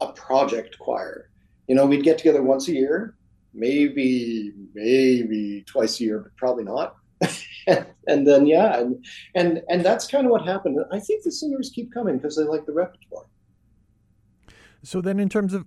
[0.00, 1.30] a project choir.
[1.68, 3.16] You know, we'd get together once a year,
[3.52, 6.96] maybe maybe twice a year, but probably not.
[8.06, 10.78] and then yeah, and and and that's kind of what happened.
[10.90, 13.26] I think the singers keep coming because they like the repertoire.
[14.82, 15.66] So then, in terms of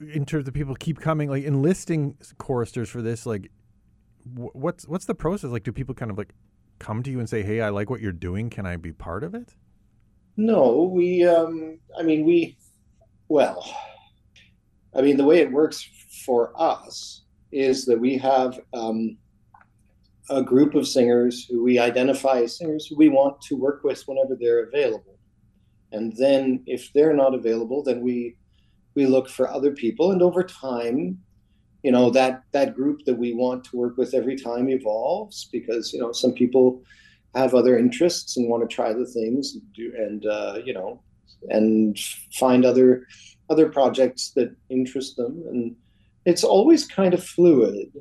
[0.00, 3.50] in terms of people keep coming, like enlisting choristers for this, like
[4.34, 5.50] what's what's the process?
[5.50, 6.34] Like, do people kind of like
[6.84, 8.50] come to you and say, "Hey, I like what you're doing.
[8.50, 9.54] Can I be part of it?"
[10.36, 11.24] No, we.
[11.24, 12.58] Um, I mean, we.
[13.28, 13.64] Well,
[14.94, 15.88] I mean, the way it works
[16.24, 19.16] for us is that we have um,
[20.28, 24.02] a group of singers who we identify as singers who we want to work with
[24.06, 25.18] whenever they're available,
[25.92, 28.36] and then if they're not available, then we
[28.94, 31.18] we look for other people, and over time.
[31.84, 35.92] You know that that group that we want to work with every time evolves because
[35.92, 36.82] you know some people
[37.34, 41.00] have other interests and want to try the things and do and uh, you know
[41.50, 41.98] and
[42.32, 43.06] find other
[43.50, 45.42] other projects that interest them.
[45.50, 45.76] And
[46.24, 47.92] it's always kind of fluid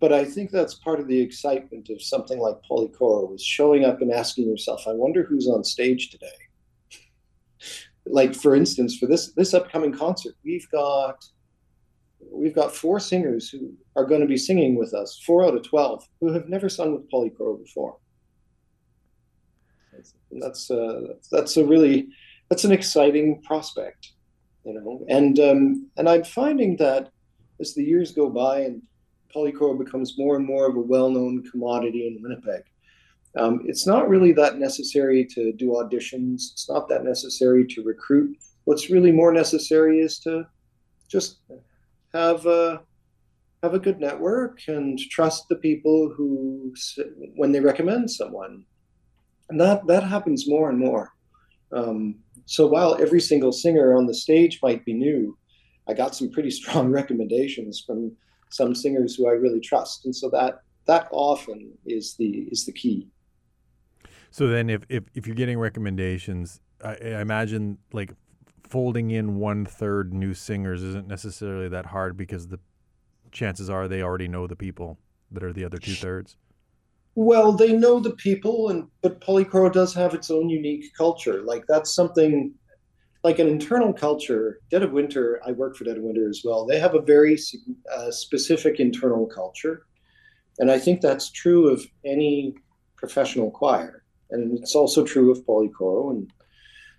[0.00, 4.00] but i think that's part of the excitement of something like polycoro is showing up
[4.00, 6.38] and asking yourself i wonder who's on stage today.
[8.08, 11.24] Like for instance for this this upcoming concert we've got
[12.30, 15.62] we've got four singers who are going to be singing with us four out of
[15.62, 17.96] 12 who have never sung with polycoro before
[20.40, 22.08] that's uh, that's a really
[22.48, 24.12] that's an exciting prospect,
[24.64, 25.04] you know.
[25.08, 27.10] And um, and I'm finding that
[27.60, 28.82] as the years go by and
[29.34, 32.62] polycoro becomes more and more of a well-known commodity in Winnipeg,
[33.36, 36.52] um, it's not really that necessary to do auditions.
[36.52, 38.36] It's not that necessary to recruit.
[38.64, 40.46] What's really more necessary is to
[41.08, 41.38] just
[42.16, 42.80] have a
[43.62, 46.72] have a good network and trust the people who
[47.36, 48.64] when they recommend someone
[49.48, 51.12] and that that happens more and more.
[51.72, 55.36] Um, so while every single singer on the stage might be new,
[55.88, 58.12] I got some pretty strong recommendations from
[58.50, 62.72] some singers who I really trust, and so that that often is the is the
[62.72, 63.08] key.
[64.30, 68.12] So then, if if, if you're getting recommendations, I, I imagine like
[68.68, 72.58] folding in one third new singers isn't necessarily that hard because the
[73.32, 74.98] chances are they already know the people
[75.30, 76.36] that are the other two thirds.
[77.14, 81.42] Well, they know the people, and but Polycoro does have its own unique culture.
[81.42, 82.52] Like that's something,
[83.24, 84.60] like an internal culture.
[84.70, 86.66] Dead of Winter, I work for Dead of Winter as well.
[86.66, 87.38] They have a very
[87.90, 89.86] uh, specific internal culture,
[90.58, 92.54] and I think that's true of any
[92.96, 96.10] professional choir, and it's also true of Polycoro.
[96.10, 96.30] And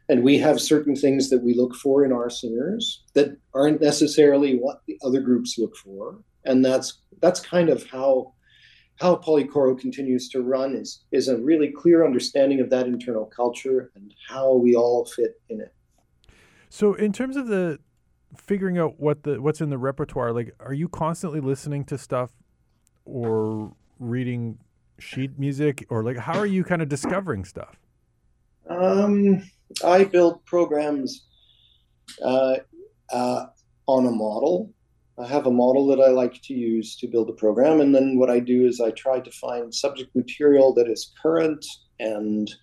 [0.09, 4.57] and we have certain things that we look for in our singers that aren't necessarily
[4.57, 8.33] what the other groups look for, and that's that's kind of how
[8.99, 13.91] how Polycoro continues to run is is a really clear understanding of that internal culture
[13.95, 15.73] and how we all fit in it.
[16.69, 17.79] So in terms of the
[18.35, 22.31] figuring out what the what's in the repertoire, like are you constantly listening to stuff
[23.05, 24.57] or reading
[24.99, 27.77] sheet music, or like how are you kind of discovering stuff?
[28.69, 29.43] Um,
[29.83, 31.25] I build programs
[32.23, 32.57] uh,
[33.11, 33.45] uh,
[33.87, 34.73] on a model.
[35.19, 38.19] I have a model that I like to use to build a program, and then
[38.19, 41.65] what I do is I try to find subject material that is current
[41.99, 42.53] and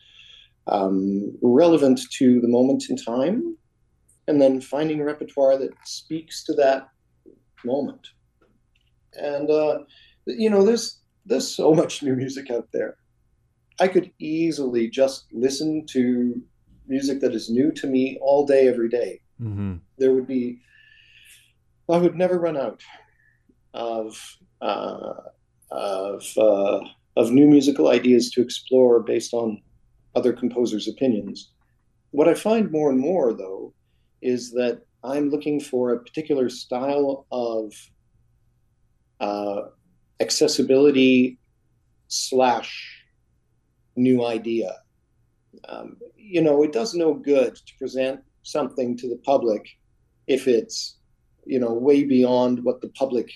[0.69, 3.57] um, relevant to the moment in time,
[4.29, 6.89] and then finding a repertoire that speaks to that
[7.65, 8.07] moment.
[9.15, 9.81] And uh,
[10.27, 12.97] you know, there's there's so much new music out there.
[13.81, 16.41] I could easily just listen to
[16.87, 19.21] music that is new to me all day, every day.
[19.41, 19.77] Mm-hmm.
[19.99, 20.61] There would be,
[21.89, 22.83] I would never run out
[23.73, 25.15] of uh,
[25.71, 26.81] of uh,
[27.17, 29.61] of new musical ideas to explore based on
[30.15, 31.51] other composers' opinions.
[32.13, 33.75] What I find more and more, though,
[34.23, 37.75] is that I'm looking for a particular style of
[39.21, 39.63] uh,
[40.21, 41.39] accessibility
[42.09, 43.04] slash
[43.97, 44.77] new idea.
[45.69, 49.67] Um, you know, it does no good to present something to the public
[50.27, 50.97] if it's,
[51.45, 53.31] you know, way beyond what the public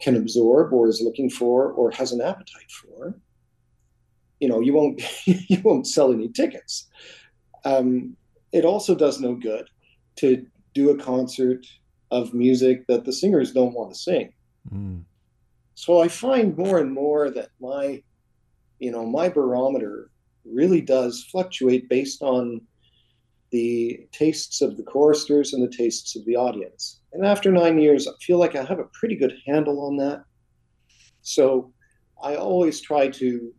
[0.00, 3.14] can absorb or is looking for or has an appetite for.
[4.40, 6.88] You know, you won't you won't sell any tickets.
[7.64, 8.16] Um,
[8.50, 9.68] it also does no good
[10.16, 11.66] to do a concert
[12.10, 14.32] of music that the singers don't want to sing.
[14.72, 15.04] Mm.
[15.74, 18.02] So I find more and more that my,
[18.82, 20.10] you know, my barometer
[20.44, 22.60] really does fluctuate based on
[23.52, 27.00] the tastes of the choristers and the tastes of the audience.
[27.12, 30.24] And after nine years, I feel like I have a pretty good handle on that.
[31.20, 31.72] So
[32.22, 33.52] I always try to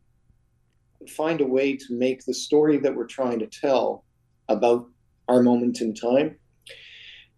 [1.09, 4.03] find a way to make the story that we're trying to tell
[4.49, 4.87] about
[5.29, 6.37] our moment in time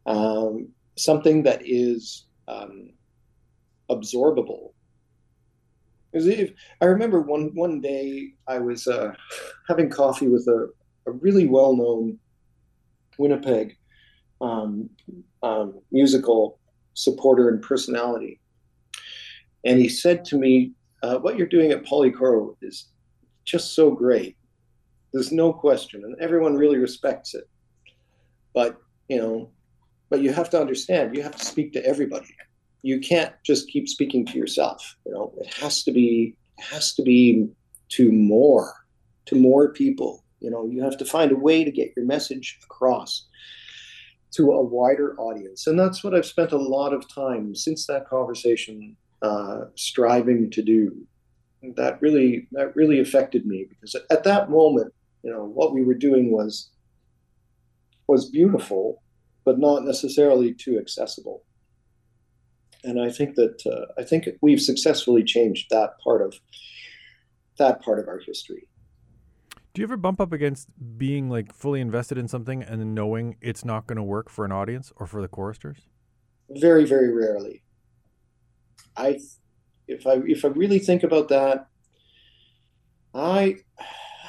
[0.06, 2.94] um, something that is um,
[3.90, 4.75] absorbable.
[6.82, 9.14] I remember one one day I was uh,
[9.68, 10.70] having coffee with a,
[11.08, 12.20] a really well known
[13.18, 13.76] Winnipeg
[14.40, 14.90] um,
[15.44, 16.60] um, musical
[16.94, 18.40] supporter and personality,
[19.66, 20.72] and he said to me,
[21.04, 22.90] uh, "What you're doing at Polycoro is
[23.44, 24.38] just so great.
[25.12, 27.50] There's no question, and everyone really respects it.
[28.54, 28.78] But
[29.10, 29.52] you know,
[30.10, 32.34] but you have to understand, you have to speak to everybody.
[32.86, 34.96] You can't just keep speaking to yourself.
[35.08, 37.50] You know, it has to be has to be
[37.90, 38.86] to more,
[39.26, 40.24] to more people.
[40.40, 43.26] You know, you have to find a way to get your message across
[44.36, 48.08] to a wider audience, and that's what I've spent a lot of time since that
[48.08, 51.08] conversation uh, striving to do.
[51.76, 55.96] That really that really affected me because at that moment, you know, what we were
[55.96, 56.70] doing was
[58.06, 59.02] was beautiful,
[59.44, 61.42] but not necessarily too accessible.
[62.86, 66.40] And I think that uh, I think we've successfully changed that part of
[67.58, 68.68] that part of our history.
[69.74, 73.36] Do you ever bump up against being like fully invested in something and then knowing
[73.42, 75.80] it's not going to work for an audience or for the choristers?
[76.50, 77.64] Very, very rarely.
[78.96, 79.20] I,
[79.88, 81.68] if I if I really think about that,
[83.14, 83.58] I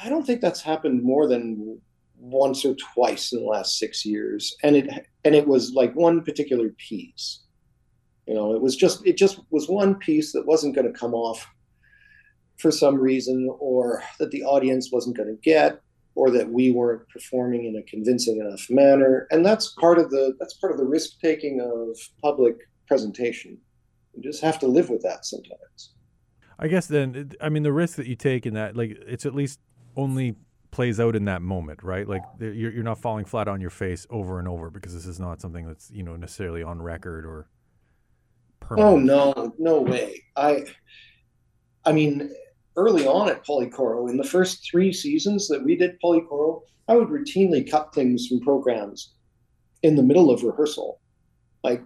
[0.03, 1.79] I don't think that's happened more than
[2.17, 6.23] once or twice in the last six years, and it and it was like one
[6.23, 7.43] particular piece.
[8.27, 11.13] You know, it was just it just was one piece that wasn't going to come
[11.13, 11.47] off
[12.57, 15.79] for some reason, or that the audience wasn't going to get,
[16.15, 19.27] or that we weren't performing in a convincing enough manner.
[19.31, 22.55] And that's part of the that's part of the risk taking of public
[22.87, 23.57] presentation.
[24.13, 25.93] You just have to live with that sometimes.
[26.59, 29.35] I guess then, I mean, the risk that you take in that, like, it's at
[29.35, 29.59] least
[29.95, 30.35] only
[30.71, 32.07] plays out in that moment, right?
[32.07, 35.19] Like, you're, you're not falling flat on your face over and over because this is
[35.19, 37.47] not something that's, you know, necessarily on record or
[38.67, 39.11] permanent.
[39.11, 40.23] Oh no, no way.
[40.35, 40.65] I
[41.85, 42.33] I mean,
[42.75, 47.09] early on at Polycoro, in the first three seasons that we did Polycoro, I would
[47.09, 49.13] routinely cut things from programs
[49.83, 50.99] in the middle of rehearsal.
[51.63, 51.83] Like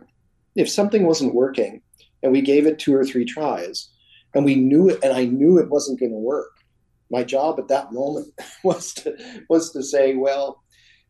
[0.55, 1.81] if something wasn't working
[2.23, 3.89] and we gave it two or three tries
[4.33, 6.51] and we knew it and I knew it wasn't going to work.
[7.09, 9.15] My job at that moment was to
[9.49, 10.60] was to say, well,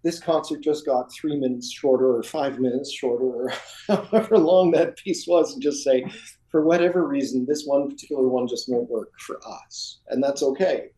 [0.03, 3.53] this concert just got three minutes shorter or five minutes shorter or
[3.87, 6.05] however long that piece was and just say
[6.49, 9.99] for whatever reason this one particular one just won't work for us.
[10.09, 10.89] And that's okay.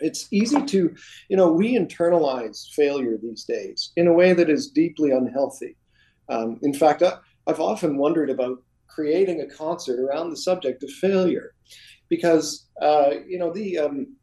[0.00, 0.94] It's easy to
[1.28, 5.76] you know we internalize failure these days in a way that is deeply unhealthy.
[6.28, 10.90] Um, in fact I, i've often wondered about creating a concert around the subject of
[10.90, 11.52] failure
[12.08, 14.16] because uh, you know the um,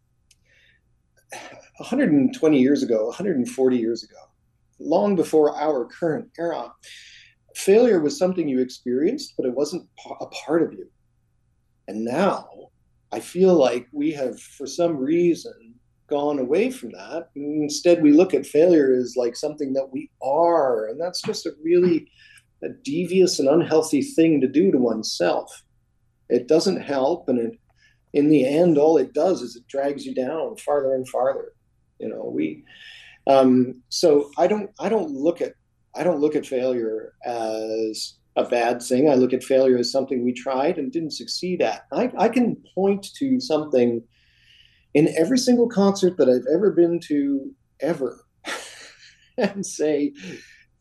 [1.81, 4.17] 120 years ago 140 years ago
[4.79, 6.71] long before our current era
[7.55, 9.87] failure was something you experienced but it wasn't
[10.19, 10.87] a part of you
[11.87, 12.47] and now
[13.11, 15.75] I feel like we have, for some reason,
[16.07, 17.29] gone away from that.
[17.35, 21.53] Instead, we look at failure as like something that we are, and that's just a
[21.61, 22.09] really
[22.63, 25.63] a devious and unhealthy thing to do to oneself.
[26.29, 27.59] It doesn't help, and it,
[28.13, 31.53] in the end, all it does is it drags you down farther and farther.
[32.01, 32.63] You know, we.
[33.27, 34.71] Um, so I don't.
[34.79, 35.53] I don't look at.
[35.95, 39.09] I don't look at failure as a bad thing.
[39.09, 41.85] I look at failure as something we tried and didn't succeed at.
[41.91, 44.01] I, I can point to something
[44.93, 48.25] in every single concert that I've ever been to, ever,
[49.37, 50.13] and say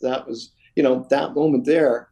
[0.00, 2.10] that was, you know, that moment there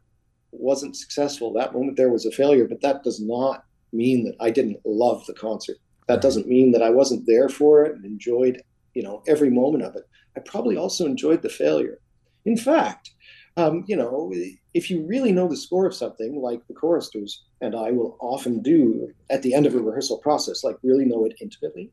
[0.51, 1.53] wasn't successful.
[1.53, 5.25] That moment there was a failure, but that does not mean that I didn't love
[5.25, 5.77] the concert.
[6.07, 8.61] That doesn't mean that I wasn't there for it and enjoyed,
[8.93, 10.03] you know, every moment of it.
[10.35, 11.99] I probably also enjoyed the failure.
[12.45, 13.11] In fact,
[13.57, 14.31] um, you know,
[14.73, 18.61] if you really know the score of something, like the choristers and I will often
[18.61, 21.91] do at the end of a rehearsal process, like really know it intimately.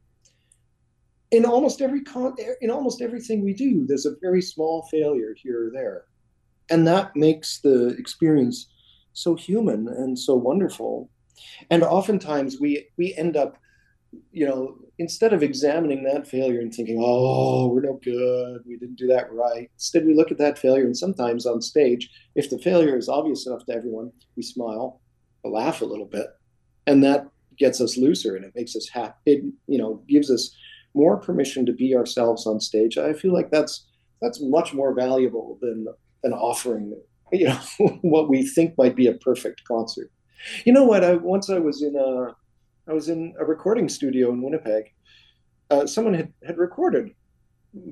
[1.33, 5.67] In almost every con- in almost everything we do, there's a very small failure here
[5.67, 6.05] or there,
[6.71, 8.69] and that makes the experience
[9.13, 11.11] so human and so wonderful.
[11.71, 13.59] And oftentimes we we end up,
[14.33, 18.97] you know, instead of examining that failure and thinking, oh, we're no good, we didn't
[18.97, 22.59] do that right, instead we look at that failure and sometimes on stage, if the
[22.59, 25.01] failure is obvious enough to everyone, we smile,
[25.45, 26.27] laugh a little bit,
[26.87, 29.17] and that gets us looser and it makes us happy.
[29.27, 30.55] It, you know, gives us
[30.95, 32.99] more permission to be ourselves on stage.
[32.99, 33.87] I feel like that's
[34.23, 35.87] that's much more valuable than
[36.25, 36.99] an offering,
[37.33, 37.61] you know,
[38.03, 40.11] what we think might be a perfect concert.
[40.65, 41.05] You know what?
[41.05, 42.35] I once I was in a
[42.89, 44.93] I was in a recording studio in Winnipeg.
[45.71, 47.11] Uh, someone had, had recorded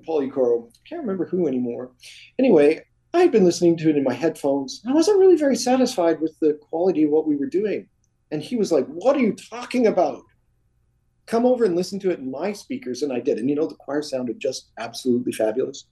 [0.07, 0.71] Polycoro.
[0.89, 1.91] Can't remember who anymore.
[2.39, 4.83] Anyway, I had been listening to it in my headphones.
[4.87, 7.89] I wasn't really very satisfied with the quality of what we were doing.
[8.31, 10.23] And he was like, What are you talking about?
[11.27, 13.03] Come over and listen to it in my speakers.
[13.03, 13.39] And I did.
[13.39, 15.87] And you know, the choir sounded just absolutely fabulous.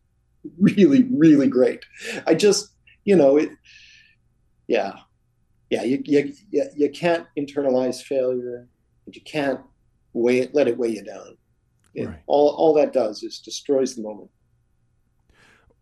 [0.58, 1.84] Really, really great.
[2.26, 2.74] I just,
[3.04, 3.50] you know, it,
[4.66, 4.94] yeah.
[5.70, 6.34] Yeah, you, you,
[6.76, 8.68] you can't internalize failure
[9.12, 9.60] but you can't
[10.14, 11.36] weigh it, let it weigh you down.
[11.94, 12.18] It, Right.
[12.26, 14.30] All all that does is destroys the moment.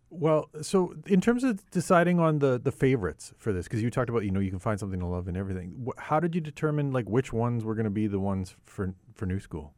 [0.09, 4.09] Well, so in terms of deciding on the the favorites for this, because you talked
[4.09, 5.87] about you know you can find something to love in everything.
[5.97, 9.25] How did you determine like which ones were going to be the ones for for
[9.25, 9.73] New School?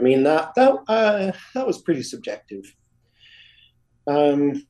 [0.00, 2.64] I mean that that uh, that was pretty subjective.
[4.08, 4.66] Um,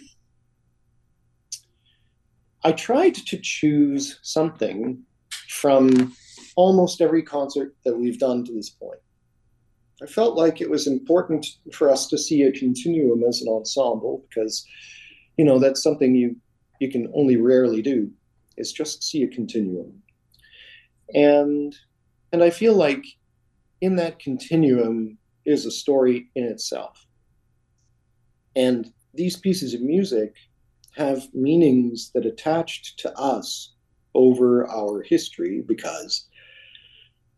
[2.62, 5.02] I tried to choose something
[5.48, 6.14] from
[6.56, 9.00] almost every concert that we've done to this point.
[10.02, 14.24] I felt like it was important for us to see a continuum as an ensemble
[14.28, 14.66] because,
[15.36, 16.36] you know, that's something you
[16.80, 18.10] you can only rarely do
[18.56, 20.02] is just see a continuum.
[21.14, 21.74] And
[22.32, 23.04] and I feel like
[23.80, 27.06] in that continuum is a story in itself.
[28.56, 30.34] And these pieces of music
[30.96, 33.74] have meanings that attached to us
[34.14, 36.28] over our history because,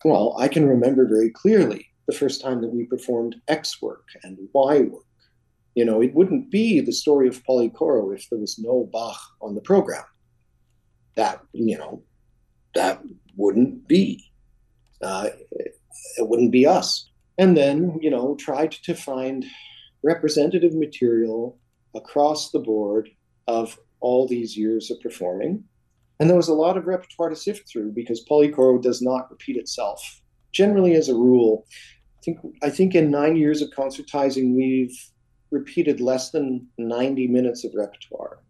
[0.05, 4.39] well, I can remember very clearly the first time that we performed X work and
[4.53, 5.03] Y work.
[5.75, 9.55] You know, it wouldn't be the story of Polycoro if there was no Bach on
[9.55, 10.05] the program.
[11.17, 12.03] That, you know,
[12.75, 13.03] that
[13.37, 14.25] wouldn't be.
[15.03, 17.11] Uh, it wouldn't be us.
[17.39, 19.45] And then, you know, tried to find
[20.03, 21.59] representative material
[21.95, 23.11] across the board
[23.47, 25.65] of all these years of performing.
[26.19, 29.57] And there was a lot of repertoire to sift through because Polycoro does not repeat
[29.57, 30.23] itself.
[30.53, 31.67] Generally, as a rule,
[32.19, 34.97] I think I think in nine years of concertizing, we've
[35.51, 38.41] repeated less than 90 minutes of repertoire.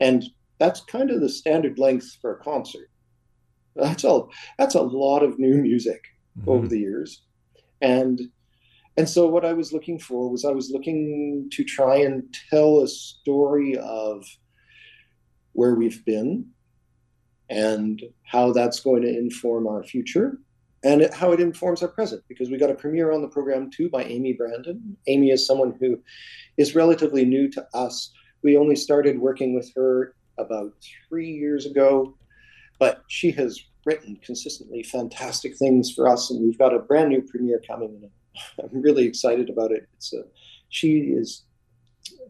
[0.00, 0.24] And
[0.58, 2.90] that's kind of the standard length for a concert.
[3.76, 4.22] That's a
[4.58, 6.02] that's a lot of new music
[6.38, 6.48] mm-hmm.
[6.48, 7.22] over the years.
[7.80, 8.20] And
[8.96, 12.80] and so what I was looking for was I was looking to try and tell
[12.80, 14.24] a story of
[15.52, 16.46] where we've been
[17.50, 20.38] and how that's going to inform our future
[20.84, 23.70] and it, how it informs our present because we got a premiere on the program
[23.70, 24.96] too by Amy Brandon.
[25.06, 25.98] Amy is someone who
[26.58, 28.12] is relatively new to us.
[28.42, 30.72] We only started working with her about
[31.08, 32.16] three years ago,
[32.78, 37.22] but she has written consistently fantastic things for us, and we've got a brand new
[37.22, 37.98] premiere coming.
[38.02, 38.10] And
[38.70, 39.88] I'm really excited about it.
[39.96, 40.24] It's a,
[40.68, 41.44] she is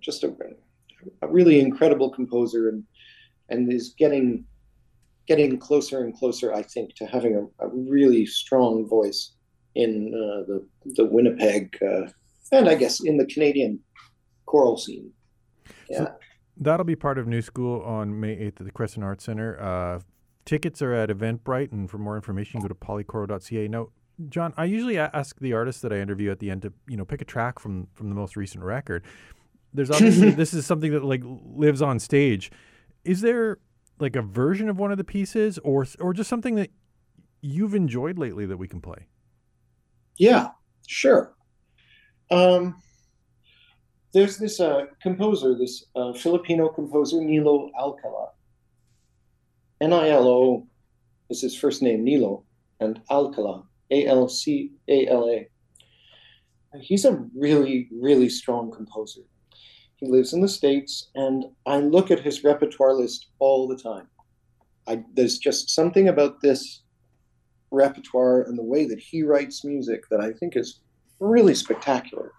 [0.00, 0.32] just a,
[1.22, 2.84] a really incredible composer, and
[3.48, 4.44] and is getting
[5.26, 9.34] getting closer and closer, I think, to having a, a really strong voice
[9.74, 10.66] in uh, the
[10.96, 12.10] the Winnipeg uh,
[12.52, 13.80] and I guess in the Canadian
[14.46, 15.10] choral scene.
[15.88, 16.08] Yeah.
[16.56, 19.60] That'll be part of New School on May 8th at the Crescent Arts Center.
[19.60, 20.00] Uh,
[20.44, 23.66] tickets are at Eventbrite, and for more information, go to polycoro.ca.
[23.68, 23.88] Now,
[24.28, 27.04] John, I usually ask the artists that I interview at the end to you know
[27.04, 29.04] pick a track from from the most recent record.
[29.72, 32.52] There's obviously this is something that like lives on stage.
[33.04, 33.58] Is there
[33.98, 36.70] like a version of one of the pieces, or or just something that
[37.40, 39.06] you've enjoyed lately that we can play?
[40.16, 40.48] Yeah,
[40.86, 41.34] sure.
[42.30, 42.80] Um,
[44.12, 48.30] there's this uh, composer, this uh, Filipino composer, Nilo Alcala.
[49.80, 50.66] N I L O
[51.30, 52.44] is his first name, Nilo,
[52.80, 55.48] and Alcala, A L C A L A.
[56.80, 59.22] He's a really, really strong composer.
[59.96, 64.08] He lives in the States, and I look at his repertoire list all the time.
[64.86, 66.82] I, there's just something about this
[67.70, 70.80] repertoire and the way that he writes music that I think is
[71.20, 72.32] really spectacular.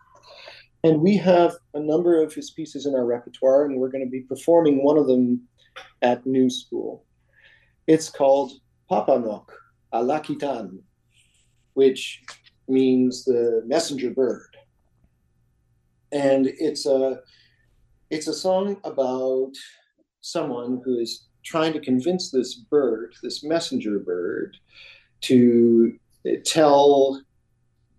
[0.84, 4.10] And we have a number of his pieces in our repertoire, and we're going to
[4.10, 5.42] be performing one of them
[6.02, 7.04] at New School.
[7.88, 8.54] It's called
[8.92, 9.48] Papanok
[9.94, 10.80] Alakitan,
[11.74, 12.22] which
[12.68, 14.56] means the messenger bird.
[16.12, 17.22] And it's a
[18.10, 19.52] it's a song about
[20.22, 24.58] someone who is trying to convince this bird, this messenger bird,
[25.22, 25.98] to
[26.44, 27.22] tell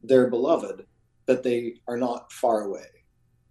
[0.03, 0.85] their beloved
[1.27, 2.87] that they are not far away,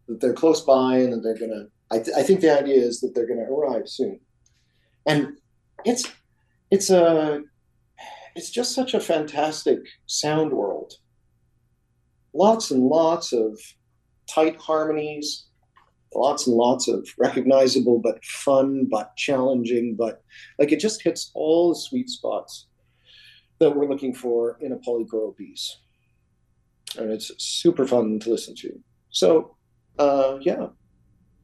[0.08, 1.66] that they're close by, and that they're gonna.
[1.92, 4.20] I, th- I think the idea is that they're gonna arrive soon,
[5.06, 5.38] and
[5.86, 6.12] it's
[6.72, 7.42] it's a
[8.36, 10.94] it's just such a fantastic sound world.
[12.34, 13.58] Lots and lots of
[14.30, 15.46] tight harmonies,
[16.16, 20.24] lots and lots of recognizable but fun but challenging, but
[20.60, 22.68] like it just hits all the sweet spots
[23.60, 25.80] that we're looking for in a polychoral piece.
[26.98, 28.80] And it's super fun to listen to.
[29.10, 29.56] So,
[30.00, 30.68] uh, yeah,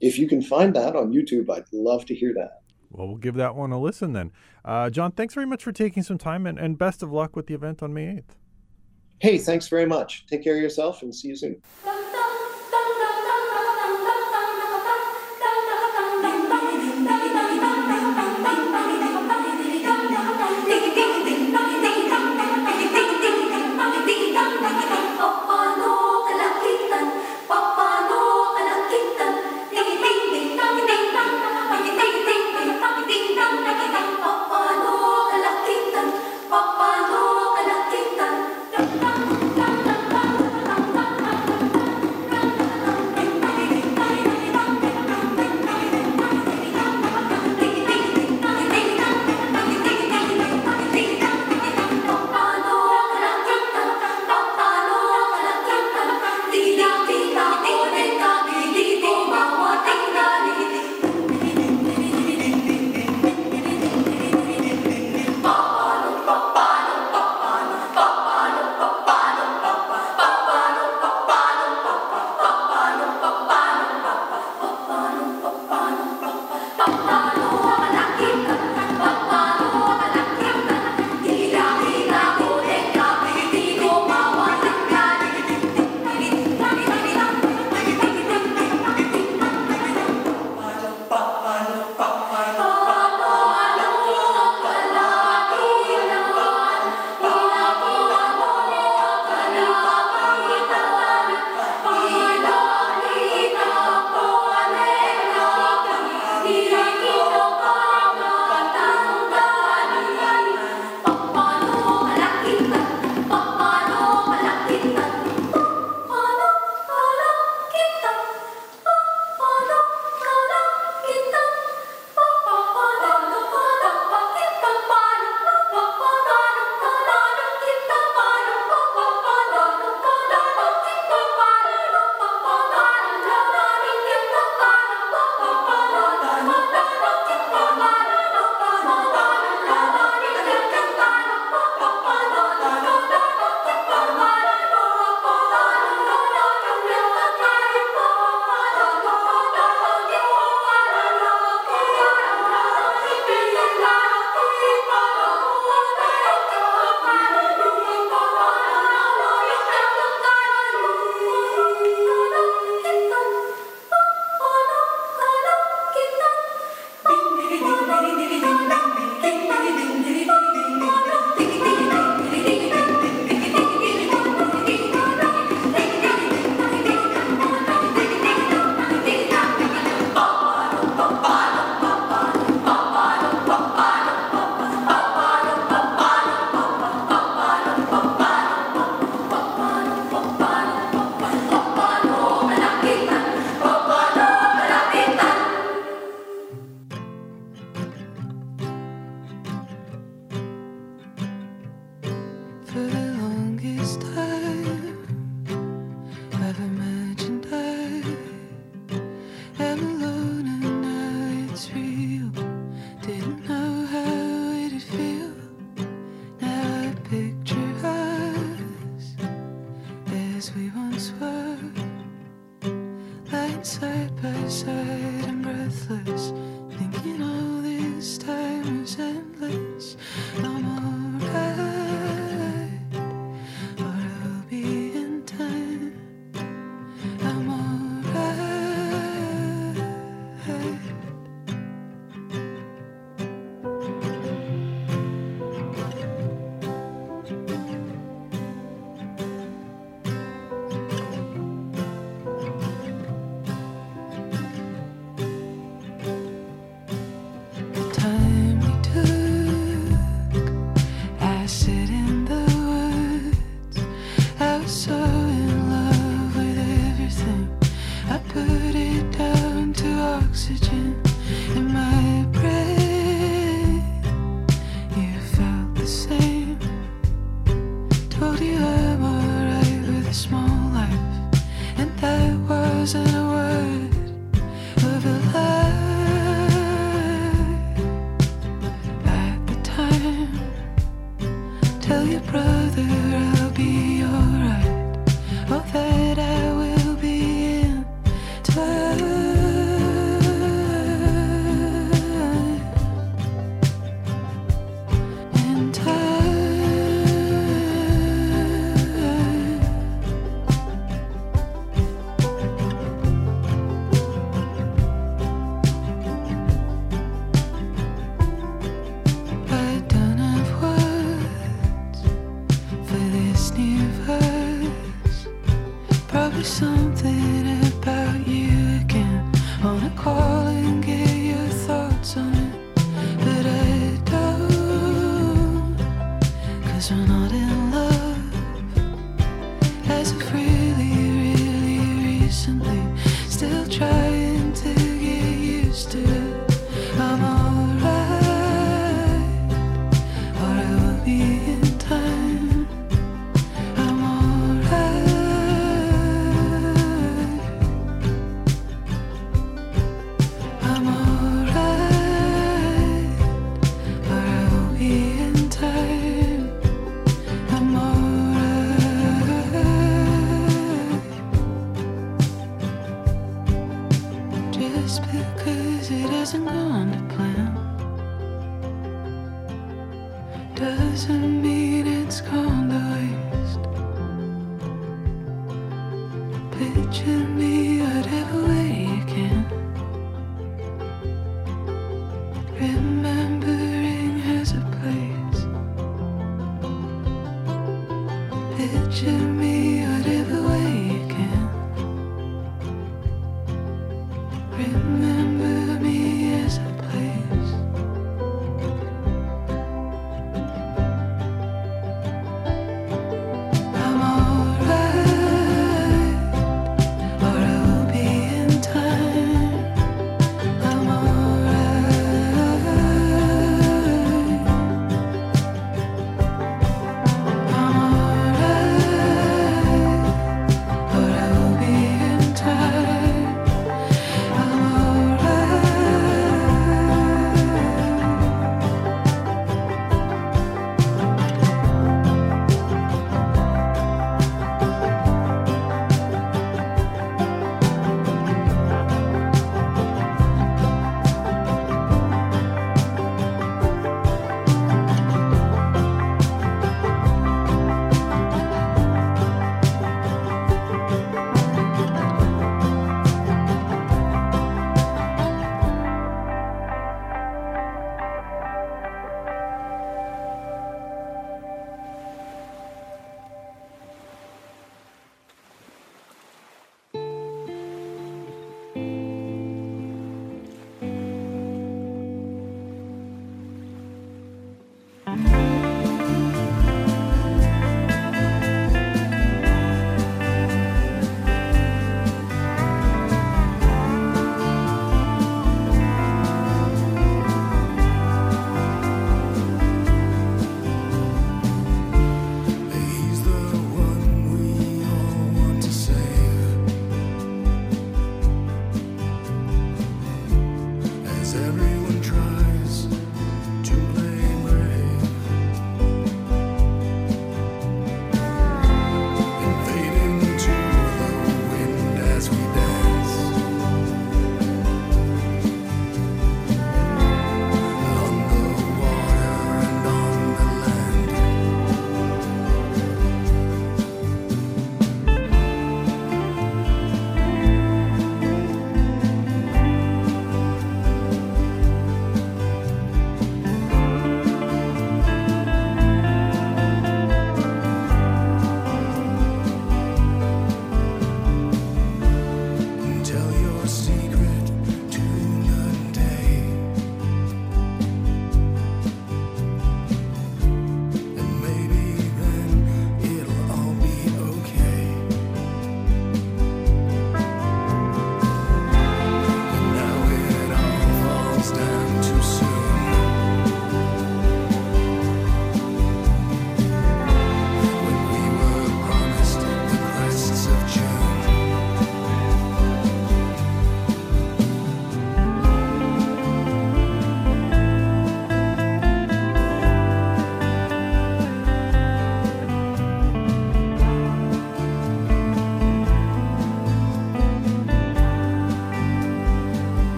[0.00, 2.62] if you can find that on YouTube, I'd love to hear that.
[2.90, 4.32] Well, we'll give that one a listen then.
[4.64, 7.46] Uh, John, thanks very much for taking some time, and, and best of luck with
[7.46, 8.34] the event on May 8th.
[9.20, 10.26] Hey, thanks very much.
[10.26, 11.62] Take care of yourself and see you soon.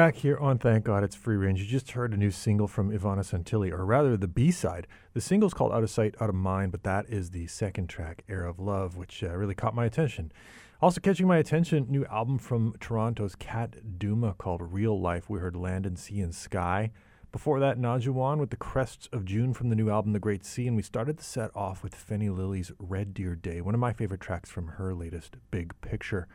[0.00, 2.90] Back here on Thank God It's Free Range, you just heard a new single from
[2.90, 4.86] Ivana Santilli, or rather the B side.
[5.12, 8.24] The single's called Out of Sight, Out of Mind, but that is the second track,
[8.26, 10.32] Air of Love, which uh, really caught my attention.
[10.80, 15.28] Also catching my attention, new album from Toronto's Cat Duma called Real Life.
[15.28, 16.92] We heard Land and Sea and Sky.
[17.30, 20.66] Before that, Najuan with the Crests of June from the new album The Great Sea,
[20.66, 23.92] and we started the set off with Fenne Lily's Red Deer Day, one of my
[23.92, 26.26] favorite tracks from her latest Big Picture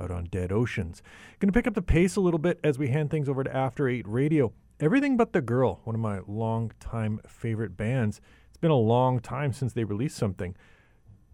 [0.00, 1.02] out on Dead Oceans.
[1.38, 3.56] Going to pick up the pace a little bit as we hand things over to
[3.56, 4.52] After Eight Radio.
[4.80, 8.20] Everything But the Girl, one of my long-time favorite bands.
[8.48, 10.56] It's been a long time since they released something.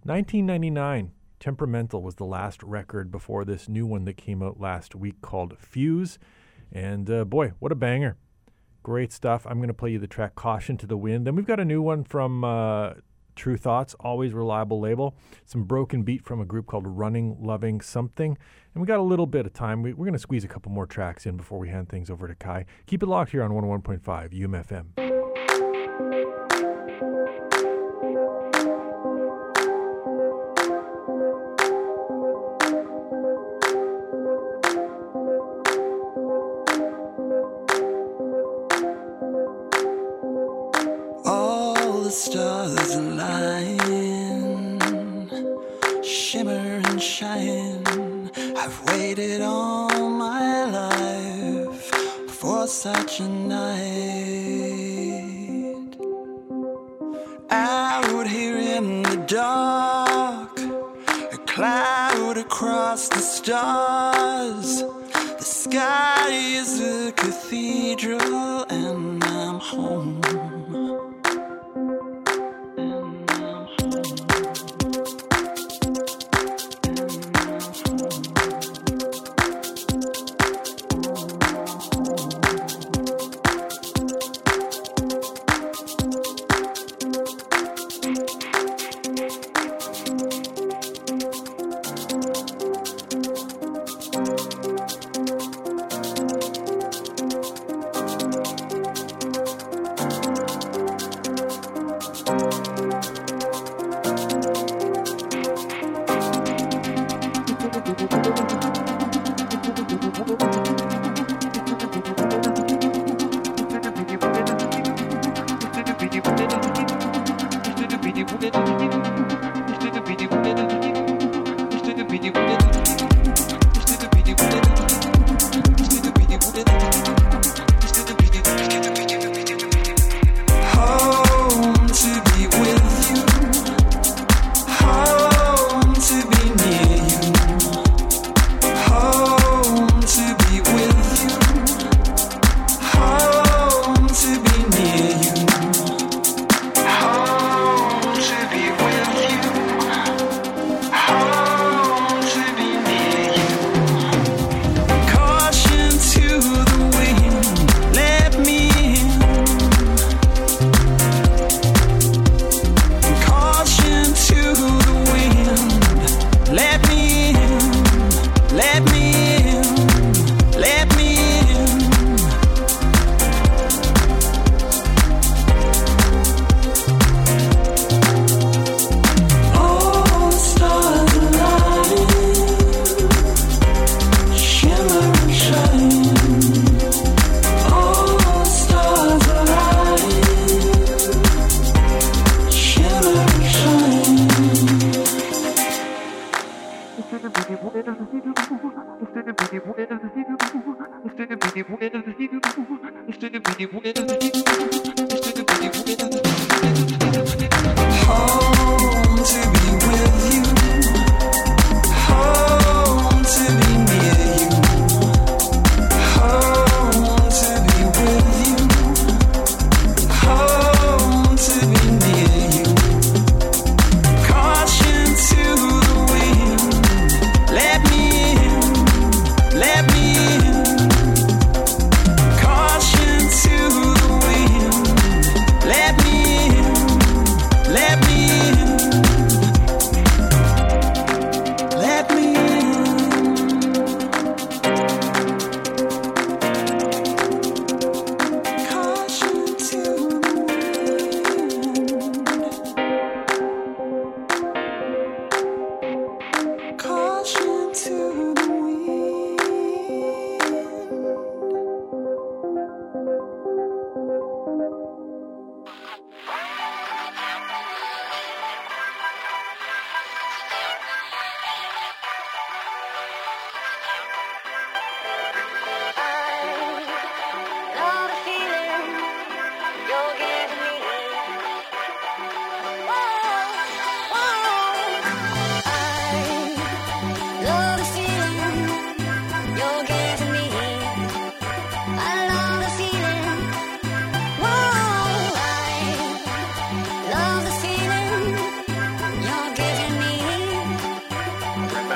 [0.05, 5.23] 1999, Temperamental was the last record before this new one that came out last week
[5.23, 6.19] called Fuse.
[6.71, 8.17] And uh, boy, what a banger.
[8.83, 9.47] Great stuff.
[9.47, 11.27] I'm going to play you the track Caution to the Wind.
[11.27, 12.93] Then we've got a new one from uh,
[13.41, 15.17] Tru Thoughts, always reliable label.
[15.47, 18.37] Some broken beat from a group called Running Loving Something.
[18.75, 19.83] And we got a little bit of time.
[19.83, 22.29] We, we're going to squeeze a couple more tracks in before we hand things over
[22.29, 22.67] to Kai.
[22.85, 24.03] Keep it locked here on 101.5
[24.33, 25.10] UMFM.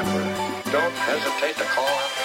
[0.04, 2.23] Don't hesitate to call.